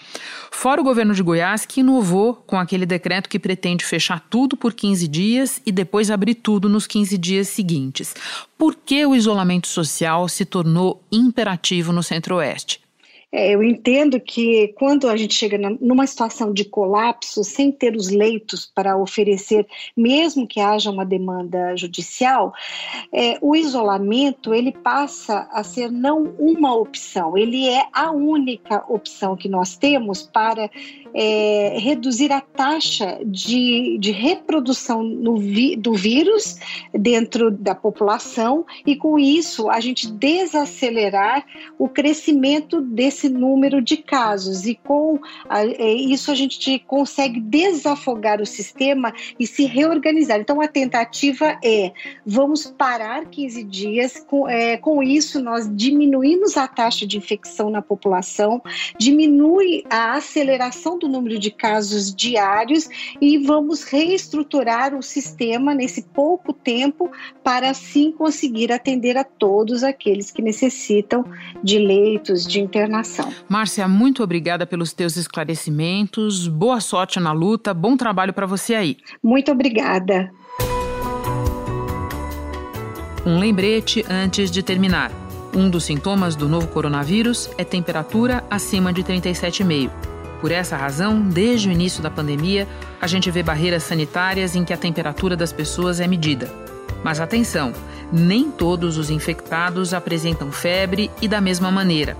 Fora 0.51 0.79
o 0.79 0.83
governo 0.83 1.15
de 1.15 1.23
Goiás, 1.23 1.65
que 1.65 1.79
inovou 1.79 2.35
com 2.45 2.59
aquele 2.59 2.85
decreto 2.85 3.27
que 3.27 3.39
pretende 3.39 3.83
fechar 3.83 4.23
tudo 4.29 4.55
por 4.55 4.75
15 4.75 5.07
dias 5.07 5.59
e 5.65 5.71
depois 5.71 6.11
abrir 6.11 6.35
tudo 6.35 6.69
nos 6.69 6.85
15 6.85 7.17
dias 7.17 7.47
seguintes. 7.47 8.13
Por 8.55 8.75
que 8.75 9.03
o 9.03 9.15
isolamento 9.15 9.67
social 9.67 10.29
se 10.29 10.45
tornou 10.45 11.01
imperativo 11.11 11.91
no 11.91 12.03
Centro-Oeste? 12.03 12.87
É, 13.31 13.53
eu 13.53 13.61
entendo 13.61 14.19
que 14.19 14.69
quando 14.69 15.07
a 15.07 15.15
gente 15.15 15.35
chega 15.35 15.55
na, 15.55 15.69
numa 15.79 16.07
situação 16.07 16.51
de 16.51 16.65
colapso, 16.65 17.43
sem 17.43 17.71
ter 17.71 17.95
os 17.95 18.09
leitos 18.09 18.65
para 18.65 18.97
oferecer, 18.97 19.67
mesmo 19.95 20.47
que 20.47 20.59
haja 20.59 20.89
uma 20.89 21.05
demanda 21.05 21.75
judicial, 21.75 22.51
é, 23.13 23.37
o 23.39 23.55
isolamento 23.55 24.51
ele 24.51 24.71
passa 24.71 25.47
a 25.51 25.63
ser 25.63 25.91
não 25.91 26.33
uma 26.39 26.73
opção, 26.73 27.37
ele 27.37 27.67
é 27.69 27.83
a 27.93 28.11
única 28.11 28.83
opção 28.87 29.35
que 29.35 29.47
nós 29.47 29.77
temos 29.77 30.23
para 30.23 30.69
é, 31.13 31.77
reduzir 31.79 32.31
a 32.31 32.41
taxa 32.41 33.19
de, 33.23 33.97
de 33.99 34.11
reprodução 34.11 35.03
vi, 35.37 35.75
do 35.75 35.93
vírus 35.93 36.57
dentro 36.93 37.51
da 37.51 37.75
população 37.75 38.65
e, 38.85 38.95
com 38.95 39.19
isso, 39.19 39.69
a 39.69 39.79
gente 39.79 40.11
desacelerar 40.11 41.45
o 41.77 41.87
crescimento 41.87 42.81
desse 42.81 43.18
número 43.27 43.81
de 43.81 43.97
casos. 43.97 44.65
E 44.65 44.75
com 44.75 45.19
a, 45.49 45.65
é, 45.65 45.93
isso, 45.93 46.31
a 46.31 46.35
gente 46.35 46.79
consegue 46.79 47.39
desafogar 47.39 48.41
o 48.41 48.45
sistema 48.45 49.13
e 49.39 49.45
se 49.45 49.65
reorganizar. 49.65 50.39
Então, 50.39 50.61
a 50.61 50.67
tentativa 50.67 51.57
é: 51.63 51.91
vamos 52.25 52.65
parar 52.65 53.25
15 53.25 53.63
dias, 53.63 54.23
com, 54.25 54.47
é, 54.47 54.77
com 54.77 55.01
isso, 55.03 55.41
nós 55.41 55.67
diminuímos 55.75 56.55
a 56.55 56.67
taxa 56.67 57.05
de 57.05 57.17
infecção 57.17 57.69
na 57.69 57.81
população, 57.81 58.61
diminui 58.97 59.83
a 59.89 60.13
aceleração 60.13 60.97
do 60.97 61.07
número 61.07 61.39
de 61.39 61.51
casos 61.51 62.13
diários 62.13 62.87
e 63.19 63.37
vamos 63.37 63.83
reestruturar 63.83 64.95
o 64.95 65.01
sistema 65.01 65.73
nesse 65.73 66.03
pouco 66.03 66.53
tempo 66.53 67.11
para 67.43 67.69
assim 67.69 68.11
conseguir 68.11 68.71
atender 68.71 69.17
a 69.17 69.23
todos 69.23 69.83
aqueles 69.83 70.31
que 70.31 70.41
necessitam 70.41 71.25
de 71.63 71.79
leitos 71.79 72.45
de 72.45 72.59
internação. 72.59 73.08
Márcia, 73.47 73.87
muito 73.87 74.23
obrigada 74.23 74.65
pelos 74.65 74.93
teus 74.93 75.15
esclarecimentos. 75.17 76.47
Boa 76.47 76.79
sorte 76.79 77.19
na 77.19 77.31
luta, 77.31 77.73
bom 77.73 77.97
trabalho 77.97 78.33
para 78.33 78.45
você 78.45 78.75
aí. 78.75 78.97
Muito 79.23 79.51
obrigada. 79.51 80.31
Um 83.25 83.37
lembrete 83.37 84.05
antes 84.09 84.49
de 84.49 84.63
terminar. 84.63 85.11
Um 85.53 85.69
dos 85.69 85.83
sintomas 85.83 86.35
do 86.35 86.47
novo 86.47 86.67
coronavírus 86.67 87.49
é 87.57 87.63
temperatura 87.63 88.43
acima 88.49 88.93
de 88.93 89.03
37,5. 89.03 89.89
Por 90.39 90.51
essa 90.51 90.77
razão, 90.77 91.21
desde 91.21 91.67
o 91.67 91.71
início 91.71 92.01
da 92.01 92.09
pandemia, 92.09 92.67
a 93.01 93.07
gente 93.07 93.29
vê 93.29 93.43
barreiras 93.43 93.83
sanitárias 93.83 94.55
em 94.55 94.63
que 94.63 94.71
a 94.71 94.77
temperatura 94.77 95.35
das 95.35 95.51
pessoas 95.51 95.99
é 95.99 96.07
medida. 96.07 96.49
Mas 97.03 97.19
atenção, 97.19 97.73
nem 98.11 98.49
todos 98.49 98.97
os 98.97 99.09
infectados 99.09 99.93
apresentam 99.93 100.51
febre 100.51 101.11
e 101.21 101.27
da 101.27 101.41
mesma 101.41 101.69
maneira. 101.71 102.15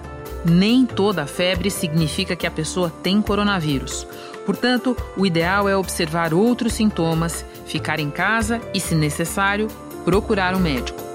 Nem 0.45 0.85
toda 0.85 1.25
febre 1.25 1.69
significa 1.69 2.35
que 2.35 2.47
a 2.47 2.51
pessoa 2.51 2.91
tem 3.03 3.21
coronavírus. 3.21 4.07
Portanto, 4.45 4.95
o 5.15 5.25
ideal 5.25 5.69
é 5.69 5.75
observar 5.75 6.33
outros 6.33 6.73
sintomas, 6.73 7.45
ficar 7.65 7.99
em 7.99 8.09
casa 8.09 8.61
e, 8.73 8.79
se 8.79 8.95
necessário, 8.95 9.67
procurar 10.03 10.55
um 10.55 10.59
médico. 10.59 11.09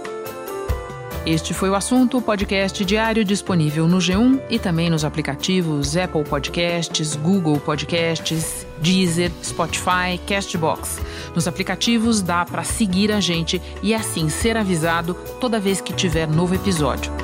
Este 1.26 1.54
foi 1.54 1.70
o 1.70 1.74
assunto, 1.74 2.20
podcast 2.20 2.84
diário 2.84 3.24
disponível 3.24 3.88
no 3.88 3.96
G1 3.96 4.42
e 4.50 4.58
também 4.58 4.90
nos 4.90 5.06
aplicativos 5.06 5.96
Apple 5.96 6.22
Podcasts, 6.22 7.16
Google 7.16 7.58
Podcasts, 7.58 8.66
Deezer, 8.82 9.32
Spotify, 9.42 10.20
Castbox. 10.26 11.00
Nos 11.34 11.48
aplicativos 11.48 12.20
dá 12.20 12.44
para 12.44 12.62
seguir 12.62 13.10
a 13.10 13.20
gente 13.20 13.60
e 13.82 13.94
assim 13.94 14.28
ser 14.28 14.54
avisado 14.58 15.14
toda 15.40 15.58
vez 15.58 15.80
que 15.80 15.94
tiver 15.94 16.28
novo 16.28 16.54
episódio. 16.54 17.23